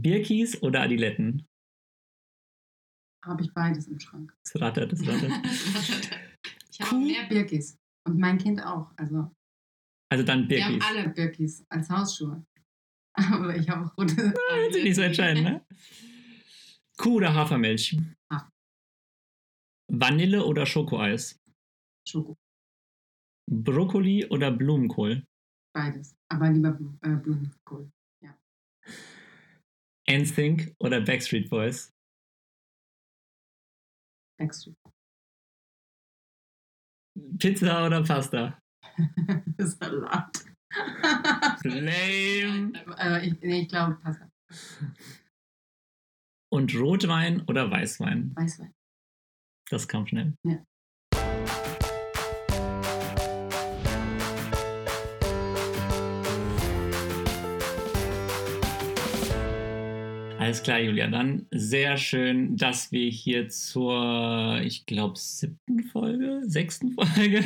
[0.00, 1.46] Birkis oder Adiletten?
[3.24, 4.34] Habe ich beides im Schrank.
[4.42, 5.30] Das rattert, das rattert.
[6.70, 7.78] ich habe mehr Birkis.
[8.04, 8.90] Und mein Kind auch.
[8.96, 9.30] Also,
[10.10, 10.74] also dann Birkis.
[10.74, 12.44] Wir haben alle Birkis als Hausschuhe.
[13.14, 14.16] Aber ich habe auch rote.
[14.16, 15.66] Das ist nicht so entscheidend, ne?
[16.96, 17.98] Kuh oder Hafermilch?
[18.32, 18.50] Hafer.
[19.88, 21.38] Vanille oder Schokoeis?
[22.08, 22.36] Schoko.
[23.50, 25.24] Brokkoli oder Blumenkohl?
[25.74, 26.16] Beides.
[26.28, 27.90] Aber lieber äh, Blumenkohl.
[30.12, 31.92] NSYNC oder Backstreet Boys?
[34.38, 34.76] Backstreet.
[37.38, 38.58] Pizza oder Pasta?
[39.58, 40.44] Salat.
[41.64, 42.72] Lame.
[42.98, 44.28] Äh, ich, nee, ich glaube Pasta.
[46.50, 48.34] Und Rotwein oder Weißwein?
[48.36, 48.74] Weißwein.
[49.70, 50.34] Das kam schnell.
[50.44, 50.62] Ja.
[60.42, 61.06] Alles klar, Julia.
[61.06, 67.44] Dann sehr schön, dass wir hier zur, ich glaube, siebten Folge, sechsten Folge.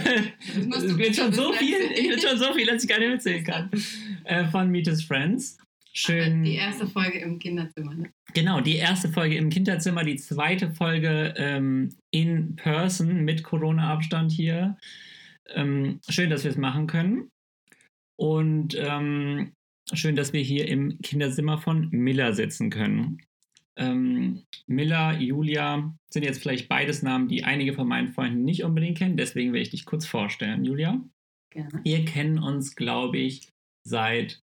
[0.56, 3.44] Es wird schon so viel, ich bin schon so viel, dass ich gar nicht mitzählen
[3.44, 3.70] kann.
[4.24, 5.58] Äh, von Meet His Friends.
[5.92, 6.42] Schön.
[6.42, 8.10] Die erste Folge im Kinderzimmer, ne?
[8.32, 14.78] Genau, die erste Folge im Kinderzimmer, die zweite Folge ähm, in Person mit Corona-Abstand hier.
[15.54, 17.28] Ähm, schön, dass wir es machen können.
[18.18, 19.52] Und ähm,
[19.92, 23.22] schön, dass wir hier im Kinderzimmer von Miller sitzen können.
[23.78, 28.98] Ähm, Miller, Julia sind jetzt vielleicht beides Namen, die einige von meinen Freunden nicht unbedingt
[28.98, 29.16] kennen.
[29.16, 31.00] Deswegen werde ich dich kurz vorstellen, Julia.
[31.50, 31.80] Gerne.
[31.84, 33.48] Wir kennen uns, glaube ich,
[33.84, 34.42] seit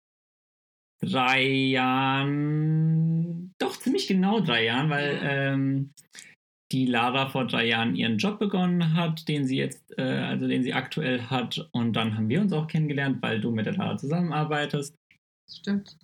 [1.01, 2.75] drei Jahren,
[3.59, 5.95] doch ziemlich genau drei Jahren, weil ähm,
[6.73, 10.63] die Lara vor drei Jahren ihren Job begonnen hat, den sie jetzt, äh, also den
[10.63, 11.69] sie aktuell hat.
[11.73, 14.95] Und dann haben wir uns auch kennengelernt, weil du mit der Lara zusammenarbeitest.
[15.51, 15.97] Stimmt.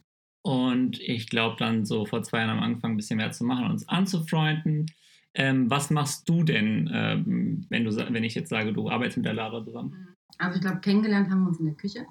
[0.42, 3.70] Und ich glaube dann so vor zwei Jahren am Anfang ein bisschen mehr zu machen,
[3.70, 4.86] uns anzufreunden.
[5.34, 9.26] Ähm, was machst du denn, ähm, wenn, du, wenn ich jetzt sage, du arbeitest mit
[9.26, 10.14] der Lara zusammen?
[10.38, 12.06] Also ich glaube, kennengelernt haben wir uns in der Küche.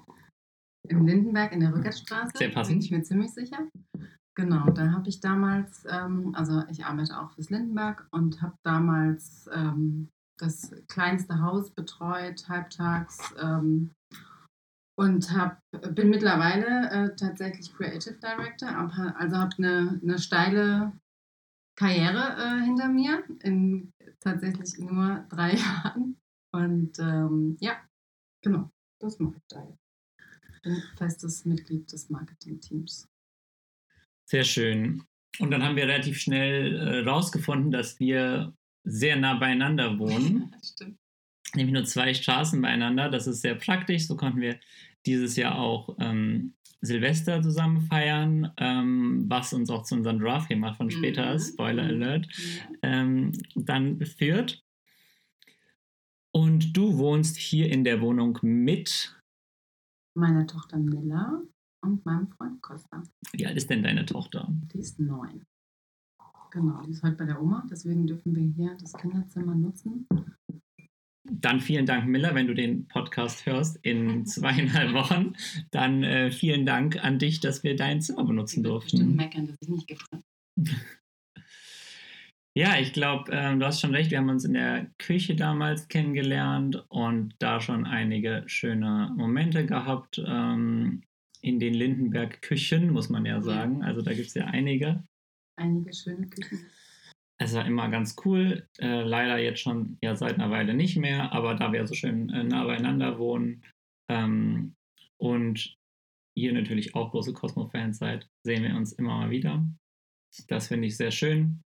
[0.88, 2.30] Im Lindenberg in der Rückertstraße.
[2.36, 2.76] Sehr passend.
[2.76, 3.68] Bin ich mir ziemlich sicher.
[4.36, 9.50] Genau, da habe ich damals, ähm, also ich arbeite auch fürs Lindenberg und habe damals
[9.52, 13.34] ähm, das kleinste Haus betreut, halbtags.
[15.00, 15.62] Und hab,
[15.94, 20.92] bin mittlerweile äh, tatsächlich Creative Director, also habe eine, eine steile
[21.74, 26.20] Karriere äh, hinter mir in tatsächlich nur drei Jahren.
[26.52, 27.80] Und ähm, ja,
[28.42, 30.62] genau, das mache ich da jetzt.
[30.64, 33.08] Bin festes Mitglied des Marketing-Teams.
[34.26, 35.02] Sehr schön.
[35.38, 38.52] Und dann haben wir relativ schnell äh, rausgefunden, dass wir
[38.84, 40.54] sehr nah beieinander wohnen.
[40.62, 40.98] Stimmt.
[41.54, 43.08] Nämlich nur zwei Straßen beieinander.
[43.08, 44.06] Das ist sehr praktisch.
[44.06, 44.60] So konnten wir
[45.06, 50.90] dieses Jahr auch ähm, Silvester zusammen feiern, ähm, was uns auch zu unserem Draft-Thema von
[50.90, 51.38] später, mhm.
[51.38, 52.26] Spoiler Alert,
[52.82, 54.64] ähm, dann führt.
[56.32, 59.20] Und du wohnst hier in der Wohnung mit
[60.14, 61.42] meiner Tochter Miller
[61.82, 63.02] und meinem Freund Costa.
[63.32, 64.48] Wie alt ist denn deine Tochter?
[64.72, 65.44] Die ist neun.
[66.50, 70.06] Genau, die ist heute bei der Oma, deswegen dürfen wir hier das Kinderzimmer nutzen.
[71.24, 75.34] Dann vielen Dank, Miller, wenn du den Podcast hörst in zweieinhalb Wochen.
[75.70, 78.98] Dann äh, vielen Dank an dich, dass wir dein Zimmer benutzen durften.
[78.98, 80.24] Bestimmt meckern, dass ich nicht gefragt
[82.56, 84.10] Ja, ich glaube, äh, du hast schon recht.
[84.10, 90.20] Wir haben uns in der Küche damals kennengelernt und da schon einige schöne Momente gehabt.
[90.26, 91.02] Ähm,
[91.42, 93.82] in den Lindenberg-Küchen, muss man ja sagen.
[93.82, 95.02] Also da gibt es ja einige.
[95.56, 96.66] Einige schöne Küchen.
[97.42, 98.68] Es war immer ganz cool.
[98.78, 102.28] Äh, leider jetzt schon ja seit einer Weile nicht mehr, aber da wir so schön
[102.28, 103.64] äh, nah beieinander wohnen
[104.10, 104.76] ähm,
[105.16, 105.74] und
[106.36, 109.66] ihr natürlich auch große Cosmo-Fans seid, sehen wir uns immer mal wieder.
[110.48, 111.62] Das finde ich sehr schön.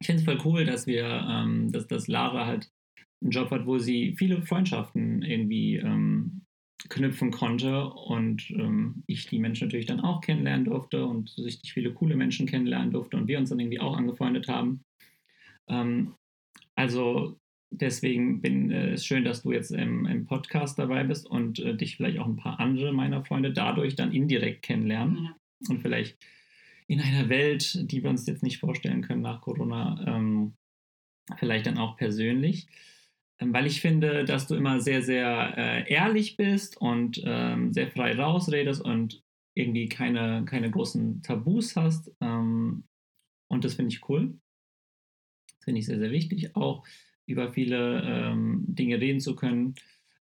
[0.00, 2.70] Ich finde es voll cool, dass wir, ähm, dass, dass Lara halt
[3.22, 6.42] einen Job hat, wo sie viele Freundschaften irgendwie ähm,
[6.88, 11.92] knüpfen konnte und ähm, ich die Menschen natürlich dann auch kennenlernen durfte und richtig viele
[11.92, 14.82] coole Menschen kennenlernen durfte und wir uns dann irgendwie auch angefreundet haben.
[15.68, 16.14] Ähm,
[16.74, 17.38] also
[17.70, 21.76] deswegen bin äh, es schön, dass du jetzt im, im Podcast dabei bist und äh,
[21.76, 25.36] dich vielleicht auch ein paar andere meiner Freunde dadurch dann indirekt kennenlernen ja.
[25.68, 26.18] und vielleicht
[26.88, 30.54] in einer Welt, die wir uns jetzt nicht vorstellen können nach Corona, ähm,
[31.38, 32.66] vielleicht dann auch persönlich.
[33.40, 37.90] Ähm, weil ich finde, dass du immer sehr, sehr äh, ehrlich bist und ähm, sehr
[37.90, 39.22] frei rausredest und
[39.54, 42.10] irgendwie keine, keine großen Tabus hast.
[42.20, 42.84] Ähm,
[43.48, 44.38] und das finde ich cool.
[45.60, 46.86] Finde ich sehr, sehr wichtig, auch
[47.26, 49.74] über viele ähm, Dinge reden zu können.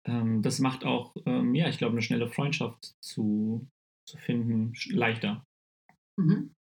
[0.06, 3.68] Ähm, das macht auch, ähm, ja, ich glaube, eine schnelle Freundschaft zu,
[4.06, 5.46] zu finden leichter.
[6.18, 6.54] Mhm.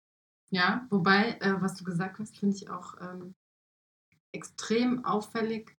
[0.50, 3.34] Ja, wobei, äh, was du gesagt hast, finde ich auch ähm,
[4.32, 5.76] extrem auffällig,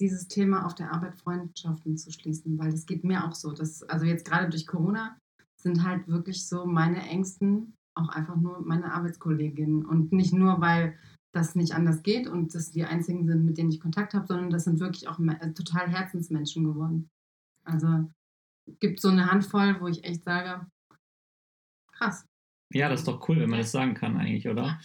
[0.00, 3.52] dieses Thema auf der Arbeit Freundschaften zu schließen, weil das geht mir auch so.
[3.52, 5.18] Dass, also jetzt gerade durch Corona
[5.56, 10.96] sind halt wirklich so meine Ängsten auch einfach nur meine Arbeitskolleginnen und nicht nur, weil
[11.32, 14.50] das nicht anders geht und das die einzigen sind, mit denen ich Kontakt habe, sondern
[14.50, 17.08] das sind wirklich auch äh, total Herzensmenschen geworden.
[17.64, 18.10] Also
[18.80, 20.66] gibt so eine Handvoll, wo ich echt sage,
[21.92, 22.26] krass.
[22.72, 24.78] Ja, das ist doch cool, wenn man das sagen kann eigentlich, oder?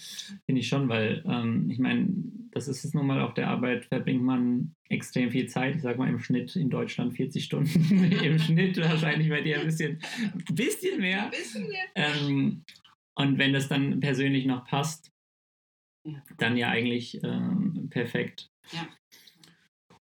[0.45, 2.07] Finde ich schon, weil ähm, ich meine,
[2.51, 5.75] das ist es nun mal auf der Arbeit, verbringt man extrem viel Zeit.
[5.75, 8.03] Ich sage mal im Schnitt in Deutschland 40 Stunden.
[8.23, 9.99] Im Schnitt wahrscheinlich bei dir ein bisschen,
[10.51, 11.25] bisschen mehr.
[11.25, 11.85] Ein bisschen mehr.
[11.93, 12.63] Ähm,
[13.15, 15.14] und wenn das dann persönlich noch passt, ja.
[16.37, 18.51] Dann ja eigentlich ähm, perfekt.
[18.71, 18.87] Ja.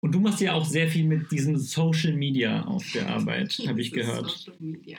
[0.00, 3.80] Und du machst ja auch sehr viel mit diesem Social Media auf der Arbeit, habe
[3.80, 4.30] ich gehört.
[4.30, 4.98] Social Media.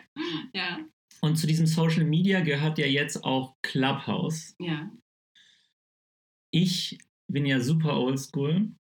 [0.54, 0.80] Ja.
[1.22, 4.56] Und zu diesem Social Media gehört ja jetzt auch Clubhouse.
[4.60, 4.92] Ja.
[6.52, 8.72] Ich bin ja super oldschool.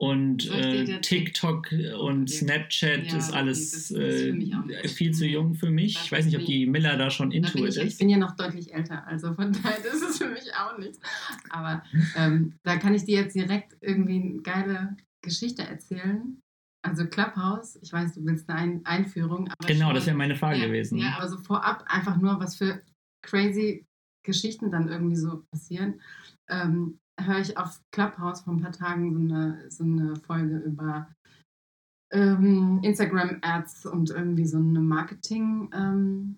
[0.00, 4.32] Und äh, TikTok und Snapchat ja, ist alles äh,
[4.88, 5.92] viel zu jung für mich.
[5.92, 7.76] Das ich weiß nicht, ob die Miller da schon into it ist.
[7.76, 10.98] Ich bin ja noch deutlich älter, also von daher ist es für mich auch nichts.
[11.50, 11.82] Aber
[12.16, 16.40] ähm, da kann ich dir jetzt direkt irgendwie eine geile Geschichte erzählen.
[16.82, 19.50] Also Clubhouse, ich weiß, du willst eine Einführung.
[19.66, 20.96] genau, schon, das wäre meine Frage ja, gewesen.
[20.96, 22.80] Ja, aber so vorab einfach nur, was für
[23.22, 23.84] crazy
[24.24, 26.00] Geschichten dann irgendwie so passieren.
[26.48, 31.08] Ähm, höre ich auf Clubhouse vor ein paar Tagen so eine, so eine Folge über
[32.12, 36.36] ähm, Instagram-Ads und irgendwie so eine Marketing- ähm,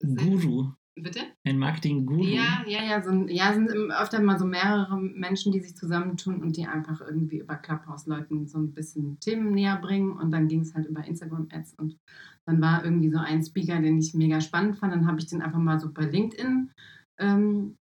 [0.00, 0.72] Guru.
[0.98, 1.20] Bitte?
[1.44, 2.24] Ein Marketing-Guru?
[2.24, 3.02] Ja, ja, ja.
[3.02, 7.40] So, ja, sind öfter mal so mehrere Menschen, die sich zusammentun und die einfach irgendwie
[7.40, 10.12] über Clubhouse-Leuten so ein bisschen Themen näher bringen.
[10.12, 11.74] Und dann ging es halt über Instagram-Ads.
[11.74, 11.98] Und
[12.46, 14.94] dann war irgendwie so ein Speaker, den ich mega spannend fand.
[14.94, 16.70] Dann habe ich den einfach mal so bei LinkedIn
[17.18, 17.76] ähm,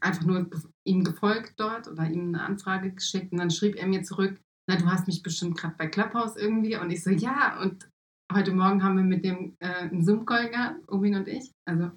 [0.00, 0.48] einfach nur
[0.84, 3.32] ihm gefolgt dort oder ihm eine Anfrage geschickt.
[3.32, 6.76] Und dann schrieb er mir zurück, na, du hast mich bestimmt gerade bei Clubhouse irgendwie.
[6.76, 7.60] Und ich so, ja.
[7.60, 7.88] Und
[8.32, 11.52] heute Morgen haben wir mit dem äh, einen Zoom-Call gehabt, Ubin und ich.
[11.64, 11.90] Also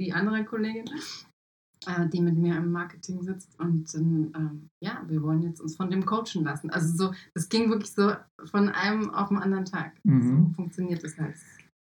[0.00, 0.86] die andere Kollegin,
[1.86, 3.58] äh, die mit mir im Marketing sitzt.
[3.60, 6.70] Und ähm, ja, wir wollen jetzt uns von dem coachen lassen.
[6.70, 8.12] Also so, das ging wirklich so
[8.44, 9.92] von einem auf den anderen Tag.
[10.04, 10.22] Mhm.
[10.22, 11.36] So funktioniert das halt.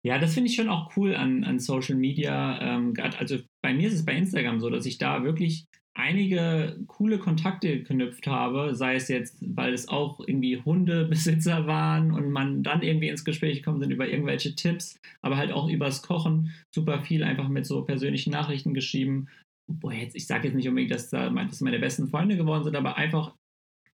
[0.04, 2.60] Ja, das finde ich schon auch cool an, an Social Media.
[2.62, 7.20] Ähm, also bei mir ist es bei Instagram so, dass ich da wirklich einige coole
[7.20, 12.82] Kontakte geknüpft habe, sei es jetzt, weil es auch irgendwie Hundebesitzer waren und man dann
[12.82, 17.24] irgendwie ins Gespräch gekommen sind über irgendwelche Tipps, aber halt auch übers Kochen super viel
[17.24, 19.28] einfach mit so persönlichen Nachrichten geschrieben.
[19.68, 22.76] Boah, jetzt, ich sage jetzt nicht unbedingt, dass da dass meine besten Freunde geworden sind,
[22.76, 23.36] aber einfach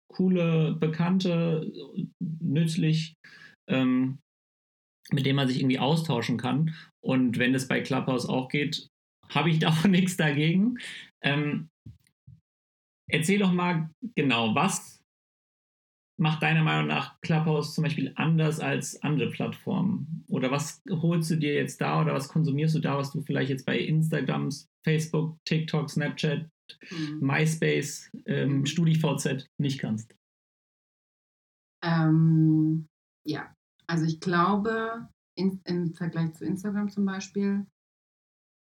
[0.10, 1.72] coole Bekannte,
[2.20, 3.16] nützlich,
[3.70, 4.20] ähm,
[5.12, 6.76] mit denen man sich irgendwie austauschen kann.
[7.02, 8.90] Und wenn es bei Clubhouse auch geht,
[9.30, 10.78] habe ich da auch nichts dagegen.
[11.22, 11.70] Ähm,
[13.10, 15.02] Erzähl doch mal genau, was
[16.20, 20.26] macht deiner Meinung nach Clubhouse zum Beispiel anders als andere Plattformen?
[20.28, 23.50] Oder was holst du dir jetzt da oder was konsumierst du da, was du vielleicht
[23.50, 24.50] jetzt bei Instagram,
[24.84, 26.50] Facebook, TikTok, Snapchat,
[26.90, 27.20] mhm.
[27.22, 28.66] MySpace, ähm, mhm.
[28.66, 30.14] StudiVZ nicht kannst?
[31.84, 32.88] Ähm,
[33.26, 33.54] ja,
[33.90, 37.66] also ich glaube, in, im Vergleich zu Instagram zum Beispiel,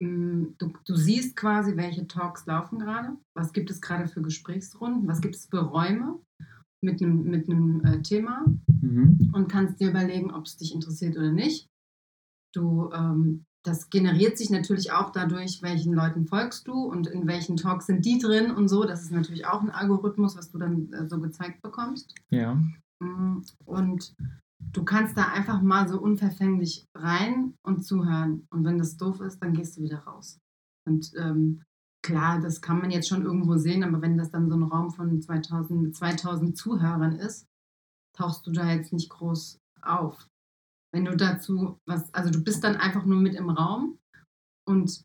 [0.02, 5.08] hm, du, du, siehst quasi, welche Talks laufen gerade, was gibt es gerade für Gesprächsrunden,
[5.08, 6.20] was gibt es für Räume
[6.82, 8.46] mit einem, mit äh, Thema
[8.82, 9.32] mhm.
[9.34, 11.68] und kannst dir überlegen, ob es dich interessiert oder nicht.
[12.56, 17.58] Du, ähm, das generiert sich natürlich auch dadurch, welchen Leuten folgst du und in welchen
[17.58, 18.86] Talks sind die drin und so.
[18.86, 22.16] Das ist natürlich auch ein Algorithmus, was du dann äh, so gezeigt bekommst.
[22.30, 22.58] Ja.
[23.04, 24.16] Hm, und
[24.60, 28.46] du kannst da einfach mal so unverfänglich rein und zuhören.
[28.52, 30.40] Und wenn das doof ist, dann gehst du wieder raus.
[30.88, 31.64] Und ähm,
[32.04, 34.92] klar, das kann man jetzt schon irgendwo sehen, aber wenn das dann so ein Raum
[34.92, 37.46] von 2000 2000 Zuhörern ist,
[38.18, 40.28] tauchst du da jetzt nicht groß auf.
[40.94, 44.00] Wenn du dazu was, also du bist dann einfach nur mit im Raum
[44.68, 45.04] und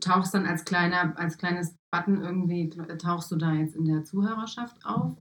[0.00, 4.84] tauchst dann als kleiner, als kleines Button irgendwie, tauchst du da jetzt in der Zuhörerschaft
[4.84, 5.18] auf.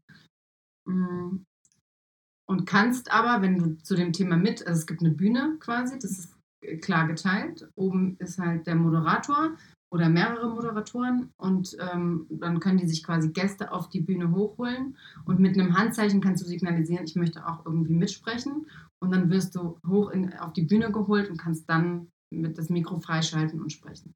[2.49, 5.99] Und kannst aber, wenn du zu dem Thema mit, also es gibt eine Bühne quasi,
[5.99, 6.35] das ist
[6.81, 7.69] klar geteilt.
[7.75, 9.51] Oben ist halt der Moderator
[9.91, 14.97] oder mehrere Moderatoren und ähm, dann können die sich quasi Gäste auf die Bühne hochholen
[15.25, 18.65] und mit einem Handzeichen kannst du signalisieren, ich möchte auch irgendwie mitsprechen
[18.99, 22.69] und dann wirst du hoch in, auf die Bühne geholt und kannst dann mit das
[22.69, 24.13] Mikro freischalten und sprechen.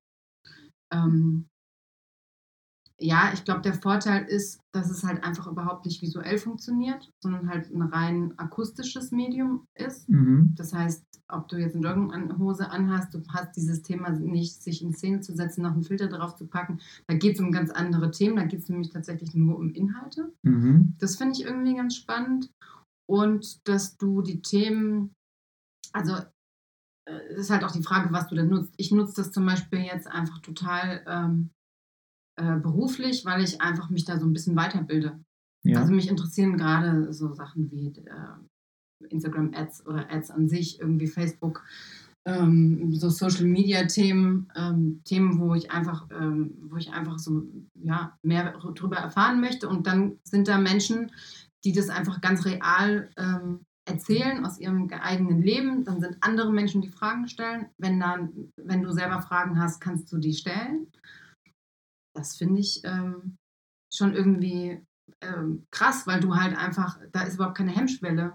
[0.92, 1.46] Ähm,
[3.00, 7.50] ja, ich glaube, der Vorteil ist, dass es halt einfach überhaupt nicht visuell funktioniert, sondern
[7.50, 10.08] halt ein rein akustisches Medium ist.
[10.10, 10.54] Mhm.
[10.56, 14.94] Das heißt, ob du jetzt eine Jogginghose anhast, du hast dieses Thema nicht, sich in
[14.94, 16.80] Szene zu setzen, noch einen Filter drauf zu packen.
[17.08, 18.36] Da geht es um ganz andere Themen.
[18.36, 20.32] Da geht es nämlich tatsächlich nur um Inhalte.
[20.44, 20.96] Mhm.
[21.00, 22.52] Das finde ich irgendwie ganz spannend.
[23.10, 25.14] Und dass du die Themen,
[25.92, 26.14] also
[27.06, 28.74] äh, es ist halt auch die Frage, was du denn nutzt.
[28.78, 31.50] Ich nutze das zum Beispiel jetzt einfach total ähm,
[32.36, 35.20] äh, beruflich, weil ich einfach mich da so ein bisschen weiterbilde.
[35.64, 35.80] Ja.
[35.80, 41.64] Also mich interessieren gerade so Sachen wie äh, Instagram-Ads oder Ads an sich, irgendwie Facebook,
[42.26, 47.44] ähm, so Social Media Themen, ähm, Themen, wo ich einfach, ähm, wo ich einfach so
[47.76, 49.68] ja, mehr darüber erfahren möchte.
[49.68, 51.12] Und dann sind da Menschen,
[51.66, 55.84] die das einfach ganz real ähm, erzählen aus ihrem eigenen Leben.
[55.84, 57.68] Dann sind andere Menschen, die Fragen stellen.
[57.78, 60.88] Wenn, dann, wenn du selber Fragen hast, kannst du die stellen.
[62.14, 63.38] Das finde ich ähm,
[63.92, 64.82] schon irgendwie
[65.22, 68.34] ähm, krass, weil du halt einfach, da ist überhaupt keine Hemmschwelle,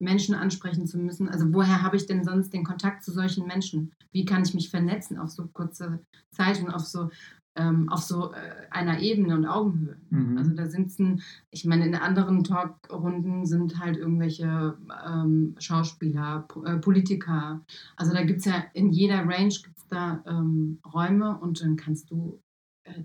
[0.00, 1.28] Menschen ansprechen zu müssen.
[1.28, 3.92] Also woher habe ich denn sonst den Kontakt zu solchen Menschen?
[4.10, 6.00] Wie kann ich mich vernetzen auf so kurze
[6.32, 7.10] Zeit und auf so
[7.54, 9.96] ähm, auf so äh, einer Ebene und Augenhöhe.
[10.10, 10.38] Mhm.
[10.38, 14.76] Also da sitzen, ich meine, in anderen Talkrunden sind halt irgendwelche
[15.06, 17.60] ähm, Schauspieler, po äh, Politiker.
[17.96, 22.10] Also da gibt es ja in jeder Range gibt's da ähm, Räume und dann kannst
[22.10, 22.40] du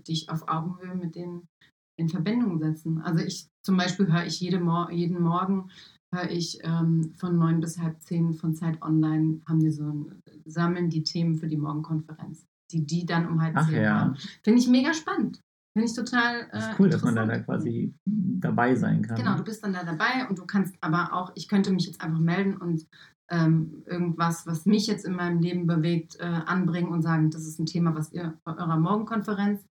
[0.06, 1.48] dich auf Augenhöhe mit denen
[1.96, 3.00] in Verbindung setzen.
[3.00, 5.70] Also ich zum Beispiel höre ich jede Mor jeden Morgen
[6.14, 10.22] höre ich ähm, von neun bis halb zehn von Zeit Online haben die so ein,
[10.46, 14.00] sammeln die Themen für die Morgenkonferenz die die dann um halb Ach zehn ja.
[14.00, 14.16] haben.
[14.42, 15.40] Finde ich mega spannend.
[15.72, 16.40] Finde ich total.
[16.40, 19.16] Äh, Das ist cool, dass man da, da quasi dabei sein kann.
[19.16, 22.00] Genau, du bist dann da dabei und du kannst aber auch, ich könnte mich jetzt
[22.00, 22.86] einfach melden und
[23.30, 27.58] ähm, irgendwas, was mich jetzt in meinem Leben bewegt, äh, anbringen und sagen, das ist
[27.58, 29.66] ein Thema, was ihr bei eurer Morgenkonferenz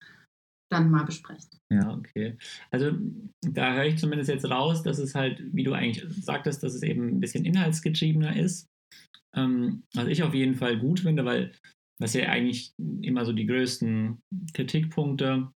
[0.71, 1.59] dann mal besprecht.
[1.73, 2.37] Ja, okay.
[2.71, 2.93] Also
[3.43, 6.83] da höre ich zumindest jetzt raus, dass es halt, wie du eigentlich sagtest, dass es
[6.83, 8.67] eben ein bisschen inhaltsgetriebener ist.
[9.35, 11.53] Ähm, was ich auf jeden Fall gut finde, weil
[11.99, 14.19] was ja eigentlich immer so die größten
[14.53, 15.51] Kritikpunkte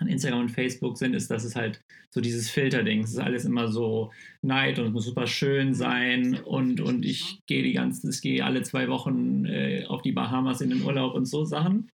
[0.00, 3.44] an Instagram und Facebook sind, ist, dass es halt so dieses Filterding, es ist alles
[3.44, 4.10] immer so
[4.42, 8.44] Neid und es muss super schön sein und, und ich gehe die ganzen, ich gehe
[8.44, 11.90] alle zwei Wochen äh, auf die Bahamas in den Urlaub und so Sachen.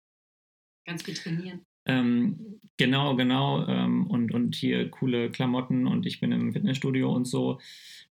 [0.86, 1.62] Ganz viel trainieren.
[1.86, 3.66] Ähm, genau, genau.
[3.66, 7.58] Ähm, und, und hier coole Klamotten und ich bin im Fitnessstudio und so.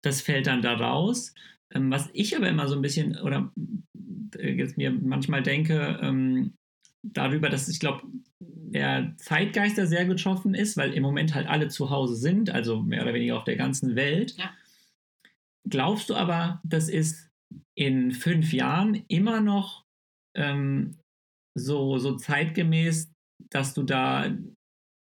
[0.02, 1.34] Das fällt dann da raus.
[1.74, 3.52] Ähm, was ich aber immer so ein bisschen oder
[4.38, 6.54] äh, jetzt mir manchmal denke, ähm,
[7.04, 8.04] darüber, dass ich glaube,
[8.40, 12.82] der Zeitgeist da sehr getroffen ist, weil im Moment halt alle zu Hause sind, also
[12.82, 14.36] mehr oder weniger auf der ganzen Welt.
[14.38, 14.52] Ja.
[15.70, 17.30] Glaubst du aber, das ist
[17.76, 19.86] in fünf Jahren immer noch
[20.36, 20.98] ähm,
[21.56, 23.12] so, so zeitgemäß,
[23.50, 24.32] dass du da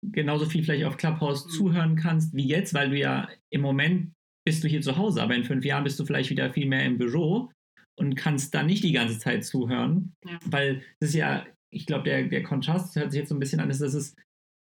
[0.03, 1.49] genauso viel vielleicht auf Clubhouse Mhm.
[1.51, 4.11] zuhören kannst wie jetzt, weil du ja im Moment
[4.45, 6.83] bist du hier zu Hause, aber in fünf Jahren bist du vielleicht wieder viel mehr
[6.85, 7.51] im Büro
[7.95, 10.39] und kannst dann nicht die ganze Zeit zuhören, Ja.
[10.45, 13.59] weil das ist ja, ich glaube, der, der Kontrast hört sich jetzt so ein bisschen
[13.59, 14.15] an, ist, dass es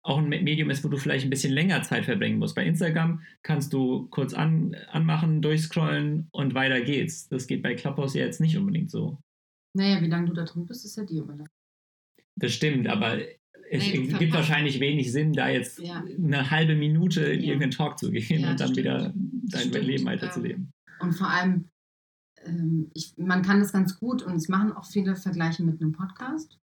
[0.02, 2.56] auch ein Medium ist, wo du vielleicht ein bisschen länger Zeit verbringen musst.
[2.56, 7.28] Bei Instagram kannst du kurz an, anmachen, durchscrollen und weiter geht's.
[7.28, 9.18] Das geht bei Clubhouse ja jetzt nicht unbedingt so.
[9.76, 11.52] Naja, wie lange du da drin bist, ist ja dir überlassen.
[12.38, 13.20] Das stimmt, aber
[13.72, 16.02] es du gibt verpasst- wahrscheinlich wenig Sinn, da jetzt Ja.
[16.04, 17.48] eine halbe Minute in Ja.
[17.48, 19.54] irgendeinen Talk zu gehen Ja, und dann das wieder stimmt.
[19.54, 20.72] dein Stimmt, Leben weiterzuleben.
[21.02, 21.66] Und vor allem,
[22.46, 25.92] ähm, ich, man kann das ganz gut und es machen auch viele Vergleiche mit einem
[25.92, 26.58] Podcast,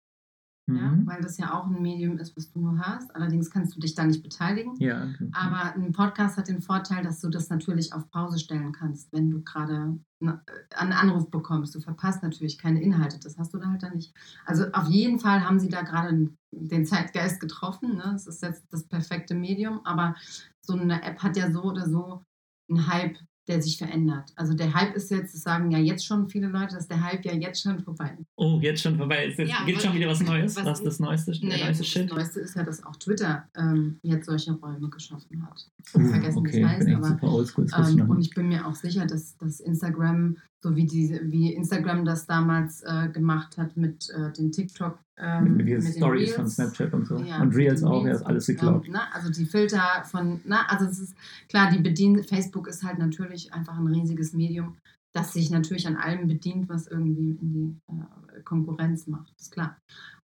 [0.67, 1.05] ja, Mhm.
[1.05, 3.15] weil das ja auch ein Medium ist, was du nur hast.
[3.15, 4.75] Allerdings kannst du dich da nicht beteiligen.
[4.79, 5.29] Ja, okay.
[5.33, 9.29] Aber ein Podcast hat den Vorteil, dass du das natürlich auf Pause stellen kannst, wenn
[9.29, 10.31] du gerade äh,
[10.75, 11.75] einen Anruf bekommst.
[11.75, 14.13] Du verpasst natürlich keine Inhalte, das hast du da halt dann nicht.
[14.45, 17.95] Also auf jeden Fall haben sie da gerade den Zeitgeist getroffen.
[17.97, 18.03] Ne?
[18.13, 20.15] Das ist jetzt das perfekte Medium, aber
[20.61, 22.23] so eine App hat ja so oder so
[22.69, 24.31] einen Hype, der sich verändert.
[24.35, 27.23] Also der Hype ist jetzt, das sagen ja jetzt schon viele Leute, dass der Hype
[27.25, 28.25] ja jetzt schon vorbei ist.
[28.35, 29.25] Oh, jetzt schon vorbei.
[29.27, 30.55] Ist jetzt, Ja, gibt schon wieder was Neues?
[30.55, 32.09] was- Was, das Neueste, Naja, neueste das Shit?
[32.09, 35.69] Neueste ist ja, dass auch Twitter ähm, jetzt solche Räume geschaffen hat.
[35.87, 36.55] Ich Uh, habe vergessen, wie okay, es
[36.87, 37.65] ich heißt, aber oldschool.
[37.67, 41.21] Das ich Ähm, und ich bin mir auch sicher, dass, dass Instagram, so wie, diese,
[41.31, 46.43] wie Instagram das damals äh, gemacht hat mit äh, den TikTok, ähm, den Stories von
[46.43, 47.17] Reels, Snapchat und so.
[47.19, 48.85] ja, und Reels auch, ja, Reels ist alles und, geklaut.
[48.85, 51.15] Ähm, na, also die Filter von, na, also es ist
[51.47, 54.77] klar, die bedienen, Facebook ist halt natürlich einfach ein riesiges Medium,
[55.13, 59.77] das sich natürlich an allem bedient, was irgendwie in die äh, Konkurrenz macht, ist klar.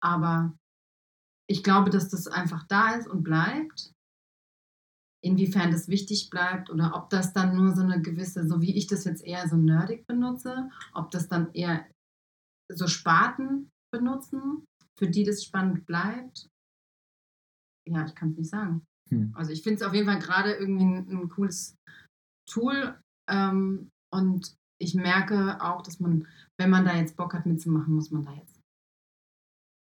[0.04, 0.54] Aber
[1.50, 3.92] ich glaube, dass das einfach da ist und bleibt.
[5.24, 8.86] Inwiefern das wichtig bleibt oder ob das dann nur so eine gewisse, so wie ich
[8.86, 11.84] das jetzt eher so nerdig benutze, ob das dann eher
[12.72, 14.65] so Sparten benutzen,
[14.98, 16.48] für die das spannend bleibt.
[17.88, 18.84] ja, ich kann es nicht sagen.
[19.10, 19.32] Hm.
[19.36, 21.75] Also ich finde es auf jeden Fall gerade irgendwie ein, ein cooles
[22.50, 22.98] Tool.
[23.30, 26.28] Ähm, und ich merke auch, dass man,
[26.60, 28.60] wenn man da jetzt Bock hat mitzumachen, muss man da jetzt.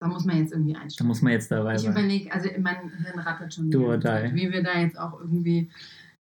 [0.02, 1.08] Da muss man jetzt irgendwie Da einsteigen.
[1.08, 1.92] muss man jetzt dabei Ich sein.
[1.92, 4.34] überlege, also mein Hirn rattert schon Do or die.
[4.36, 5.72] wie wir da jetzt auch irgendwie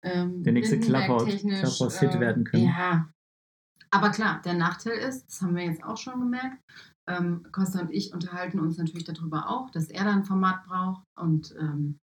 [0.03, 2.65] ähm, Der nächste Clubhouse-Hit ähm, werden können.
[2.65, 3.09] Ja.
[3.89, 6.61] Aber klar, der Nachteil ist, das haben wir jetzt auch schon gemerkt,
[7.09, 11.03] ähm, Costa und ich unterhalten uns natürlich darüber auch, dass er da ein Format braucht
[11.19, 11.99] und ähm,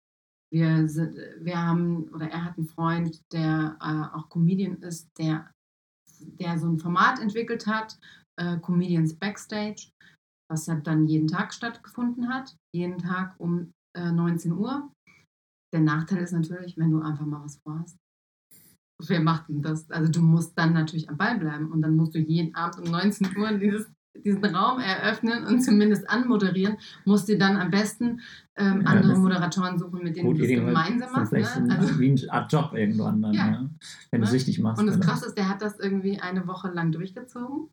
[0.51, 5.51] wir, wir haben, oder er hat einen Freund, der äh, auch Comedian ist, der,
[6.19, 7.99] der so ein Format entwickelt hat,
[8.39, 9.91] äh, Comedians Backstage,
[10.49, 14.89] was dann jeden Tag stattgefunden hat, jeden Tag um äh, 19 Uhr.
[15.73, 17.97] Der Nachteil ist natürlich, wenn du einfach mal was vorhast.
[19.05, 19.89] Wer macht denn das?
[19.91, 22.91] Also du musst dann natürlich am Ball bleiben und dann musst du jeden Abend um
[22.91, 23.91] 19 Uhr dieses,
[24.23, 26.77] diesen Raum eröffnen und zumindest anmoderieren.
[27.05, 28.21] Musst dir dann am besten
[28.55, 31.29] ähm, Ja, andere das- Moderatoren suchen, mit denen du das gemeinsam ist das machst.
[31.31, 31.73] vielleicht so Ne?
[31.73, 33.47] ein- Also, wie eine Art Job irgendwann dann, Ja.
[33.47, 33.69] ja.
[34.11, 34.31] wenn du Ne?
[34.31, 34.79] süchtig machst.
[34.81, 34.99] und das?
[34.99, 37.69] Krasse ist, der hat das irgendwie eine Woche lang durchgezogen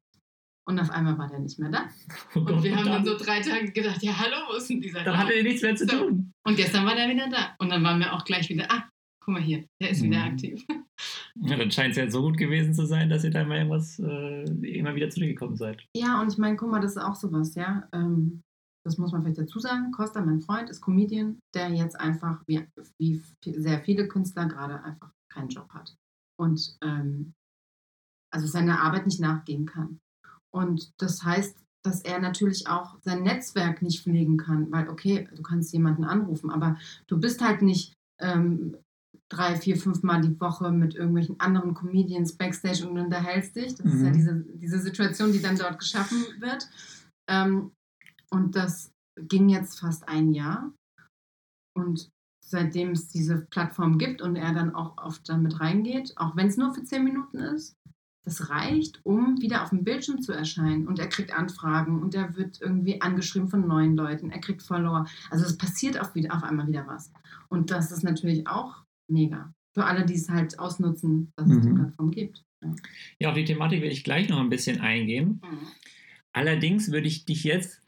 [0.66, 1.84] und auf einmal war der nicht mehr da.
[2.34, 4.80] Oh Und wir haben dann, dann so drei Tage gedacht, ja hallo, wo ist denn
[4.80, 5.96] dieser dann hatte er nichts mehr zu So.
[5.98, 6.32] tun.
[6.46, 7.54] Und gestern war der wieder da.
[7.58, 8.84] Und dann waren wir auch gleich wieder, ah,
[9.24, 10.32] guck mal hier, der ist wieder Mhm.
[10.32, 10.66] aktiv.
[11.36, 13.98] Ja, dann scheint es ja so gut gewesen zu sein, dass ihr da mal irgendwas
[13.98, 14.44] äh,
[14.78, 15.84] immer wieder zurückgekommen seid.
[15.96, 17.88] Ja, und ich meine, guck mal, das ist auch sowas, ja.
[17.92, 18.42] Ähm,
[18.86, 19.90] das muss man vielleicht dazu sagen.
[19.92, 22.66] Costa, mein Freund, ist Comedian, der jetzt einfach, wie,
[23.00, 25.96] wie sehr viele Künstler gerade, einfach keinen Job hat.
[26.38, 27.32] Und ähm,
[28.32, 29.98] also seiner Arbeit nicht nachgehen kann.
[30.54, 35.42] Und das heißt, dass er natürlich auch sein Netzwerk nicht pflegen kann, weil, okay, du
[35.42, 36.78] kannst jemanden anrufen, aber
[37.08, 38.76] du bist halt nicht ähm,
[39.34, 43.74] drei, vier, fünf Mal die Woche mit irgendwelchen anderen Comedians backstage und unterhältst dich.
[43.74, 44.12] Das ist ja Mhm.
[44.14, 46.68] diese, diese Situation, die dann dort geschaffen wird.
[47.28, 47.72] Ähm,
[48.30, 50.72] und das ging jetzt fast ein Jahr.
[51.76, 52.08] Und
[52.44, 56.56] seitdem es diese Plattform gibt und er dann auch oft damit reingeht, auch wenn es
[56.56, 57.74] nur für zehn Minuten ist,
[58.26, 60.86] das reicht, um wieder auf dem Bildschirm zu erscheinen.
[60.88, 64.30] Und er kriegt Anfragen und er wird irgendwie angeschrieben von neuen Leuten.
[64.30, 65.06] Er kriegt Follower.
[65.30, 67.12] Also es passiert wieder, auf einmal wieder was.
[67.48, 69.52] Und das ist natürlich auch mega.
[69.74, 71.74] Für alle, die es halt ausnutzen, dass es die Mhm.
[71.76, 72.44] Plattform gibt.
[72.62, 72.74] Ja.
[73.18, 75.40] Ja, auf die Thematik will ich gleich noch ein bisschen eingehen.
[76.32, 77.82] Allerdings würde ich dich jetzt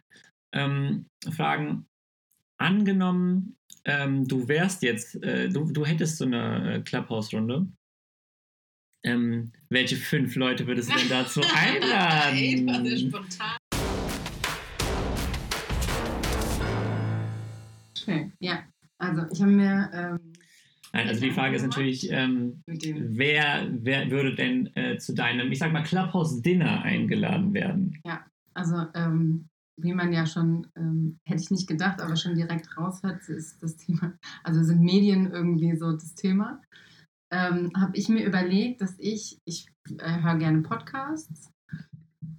[0.53, 1.87] ähm, fragen,
[2.59, 7.67] angenommen, ähm, du wärst jetzt, äh, du, du hättest so eine äh, Clubhouse-Runde.
[9.05, 12.99] Ähm, welche fünf Leute würdest du denn dazu Ey, das war sehr einladen?
[12.99, 13.57] spontan.
[17.97, 18.33] Schön.
[18.41, 18.63] Ja,
[18.99, 20.33] also ich habe mir ähm,
[20.97, 25.59] Nein, also die Frage ist natürlich, ähm, wer, wer würde denn äh, zu deinem, ich
[25.59, 28.01] sag mal, Clubhouse-Dinner eingeladen werden?
[28.55, 29.47] Also, ähm,
[29.79, 33.77] wie man ja schon, ähm, hätte ich nicht gedacht, aber schon direkt raushört, ist das
[33.77, 36.63] Thema, also sind Medien irgendwie so das Thema.
[37.31, 39.67] Ähm, Habe ich mir überlegt, dass ich, ich
[39.99, 41.53] äh, höre gerne Podcasts,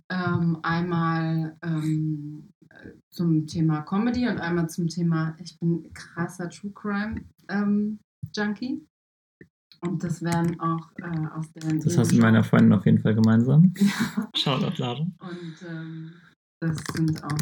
[0.10, 6.72] ähm, einmal ähm, äh, zum Thema Comedy und einmal zum Thema, ich bin krasser True
[6.74, 8.00] Crime ähm,
[8.35, 8.85] Junkie.
[9.81, 11.73] Und das werden auch äh, aus der.
[11.75, 13.73] Das hast du mit meiner Freundin auf jeden Fall gemeinsam.
[13.79, 14.29] Ja.
[14.35, 14.99] Shoutout, Lara.
[15.19, 16.13] Und ähm,
[16.61, 17.37] das sind auch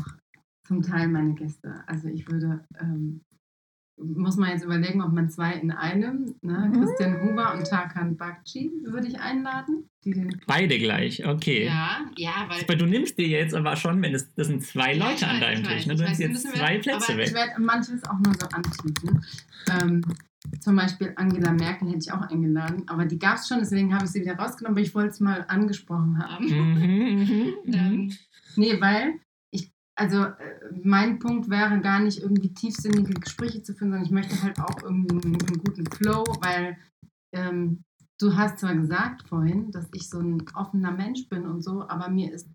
[0.68, 1.82] zum Teil meine Gäste.
[1.88, 3.22] Also ich würde, ähm,
[3.98, 6.70] muss man jetzt überlegen, ob man zwei in einem, ne?
[6.74, 6.82] Mhm.
[6.82, 9.88] Christian Huber und Tarkan Bakci würde ich einladen.
[10.04, 11.66] Die den, Beide gleich, okay.
[11.68, 14.94] ja, ja, weil Aber du nimmst dir jetzt aber schon, wenn es, das sind zwei
[14.94, 15.94] Ja, Leute ich an weiß, deinem ich Tisch, weiß, ne?
[15.94, 17.36] ich Du weiß, nimmst jetzt müssen wir- zwei Plätze aber Ich weg.
[17.36, 19.26] werde manches auch nur so anteasen.
[19.82, 20.02] Ähm,
[20.60, 24.06] zum Beispiel Angela Merkel hätte ich auch eingeladen, aber die gab es schon, deswegen habe
[24.06, 26.46] ich sie wieder rausgenommen, aber ich wollte es mal angesprochen haben.
[26.46, 27.74] Mhm, mhm, mhm.
[27.74, 28.14] Ähm,
[28.56, 29.20] nee, weil
[29.52, 30.36] ich, also äh,
[30.84, 34.82] mein Punkt wäre gar nicht irgendwie tiefsinnige Gespräche zu führen, sondern ich möchte halt auch
[34.84, 36.78] irgendwie einen, einen guten Flow, weil
[37.34, 37.84] ähm,
[38.20, 42.10] du hast zwar gesagt vorhin, dass ich so ein offener Mensch bin und so, aber
[42.10, 42.50] mir ist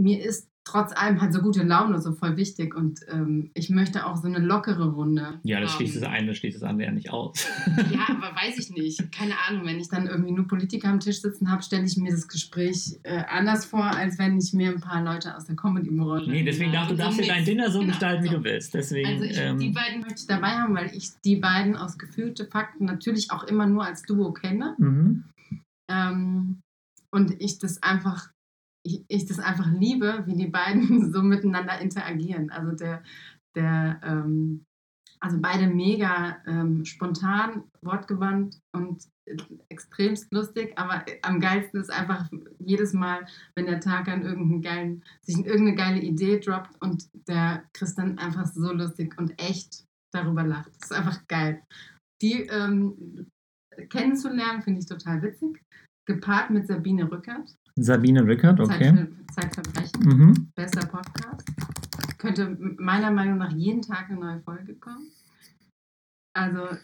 [0.00, 4.06] mir ist trotz allem halt so gute Laune so voll wichtig und ähm, ich möchte
[4.06, 5.40] auch so eine lockere Runde.
[5.42, 5.76] Ja, das haben.
[5.78, 7.46] schließt das eine, das schließt das andere ja nicht aus.
[7.90, 9.10] Ja, aber weiß ich nicht.
[9.12, 9.66] Keine Ahnung.
[9.66, 12.98] Wenn ich dann irgendwie nur Politiker am Tisch sitzen habe, stelle ich mir das Gespräch
[13.02, 16.30] äh, anders vor, als wenn ich mir ein paar Leute aus der Comedy-Branche.
[16.30, 17.34] Nee, deswegen darfst du So darfst dir nix.
[17.34, 18.36] dein Dinner so Genau, gestalten, wie so.
[18.36, 18.74] du willst.
[18.74, 21.98] Deswegen, Also ich, die ähm, beiden möchte ich dabei haben, weil ich die beiden aus
[21.98, 24.74] gefühlte Fakten natürlich auch immer nur als Duo kenne.
[24.78, 25.24] mhm.
[25.90, 26.60] Ähm,
[27.12, 28.28] und ich das einfach,
[28.82, 32.50] ich, ich das einfach liebe, wie die beiden so miteinander interagieren.
[32.50, 33.02] Also der,
[33.54, 34.64] der, ähm,
[35.20, 39.06] also beide mega ähm, spontan, wortgewandt und
[39.68, 45.04] extremst lustig, aber am geilsten ist einfach jedes Mal, wenn der Tag an irgendeinen geilen,
[45.22, 50.42] sich irgendeine geile Idee droppt und der Chris dann einfach so lustig und echt darüber
[50.42, 50.70] lacht.
[50.80, 51.62] Das ist einfach geil.
[52.22, 53.30] Die ähm,
[53.88, 55.62] kennenzulernen, finde ich total witzig.
[56.06, 57.54] Gepaart mit Sabine Rückert.
[57.76, 58.92] Sabine Rückert, okay.
[58.92, 60.02] Zeitver Zeitverbrechen.
[60.02, 60.52] Mhm.
[60.54, 61.48] Bester Podcast.
[62.18, 65.10] Könnte meiner Meinung nach jeden Tag eine neue Folge kommen.
[66.34, 66.76] Also,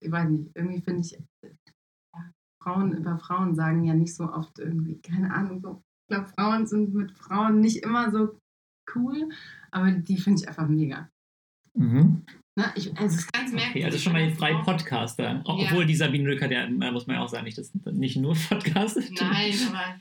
[0.00, 2.30] ich weiß nicht, irgendwie finde ich, ja,
[2.62, 5.82] Frauen über Frauen sagen ja nicht so oft irgendwie, keine Ahnung, so.
[6.06, 8.38] Ich glaube, Frauen sind mit Frauen nicht immer so
[8.94, 9.30] cool,
[9.70, 11.08] aber die finde ich einfach mega.
[11.74, 12.24] Mhm.
[12.56, 12.64] Ne?
[12.76, 13.70] Ich, also, es ist ganz merkwürdig.
[13.76, 15.24] Okay, also schon mal eine Frau- Podcaster.
[15.24, 15.42] Ja.
[15.44, 18.34] Obwohl die Sabine Rückert, ja, da muss man ja auch sagen, nicht, das nicht nur
[18.48, 19.10] Podcastet.
[19.20, 19.94] Nein, aber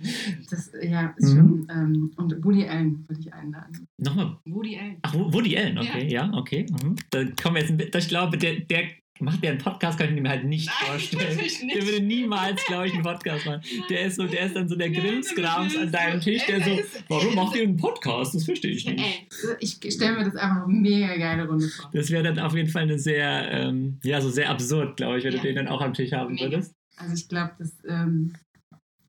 [0.49, 1.37] das ja, ist Mhm.
[1.37, 1.67] schon.
[1.71, 3.87] Ähm, und Woody Allen würde ich einladen.
[3.97, 4.37] Nochmal.
[4.45, 4.97] Woody Allen.
[5.01, 6.65] Ach, Wo- Woody Allen, okay, ja, okay.
[6.69, 6.95] Mhm.
[7.09, 8.83] Da kommen wir jetzt Ich glaube, der, der
[9.19, 11.38] macht ja einen Podcast, kann ich mir halt nicht vorstellen.
[11.73, 13.62] Der würde niemals, glaube ich, einen Podcast machen.
[13.89, 16.80] Der ist so, der ist dann so der Nein, aber an deinem Tisch, der so,
[17.10, 18.34] warum macht ihr einen Podcast?
[18.36, 19.28] Das verstehe ich nicht.
[19.60, 21.89] Ich stelle mir das einfach eine mega geile Runde vor.
[21.93, 25.23] Das wäre dann auf jeden Fall eine sehr, ähm, ja, so sehr absurd, glaube ich,
[25.23, 25.41] wenn Ja.
[25.41, 26.45] du den dann auch am Tisch haben Mega.
[26.45, 26.73] würdest.
[26.97, 28.34] Also ich glaube, das ähm,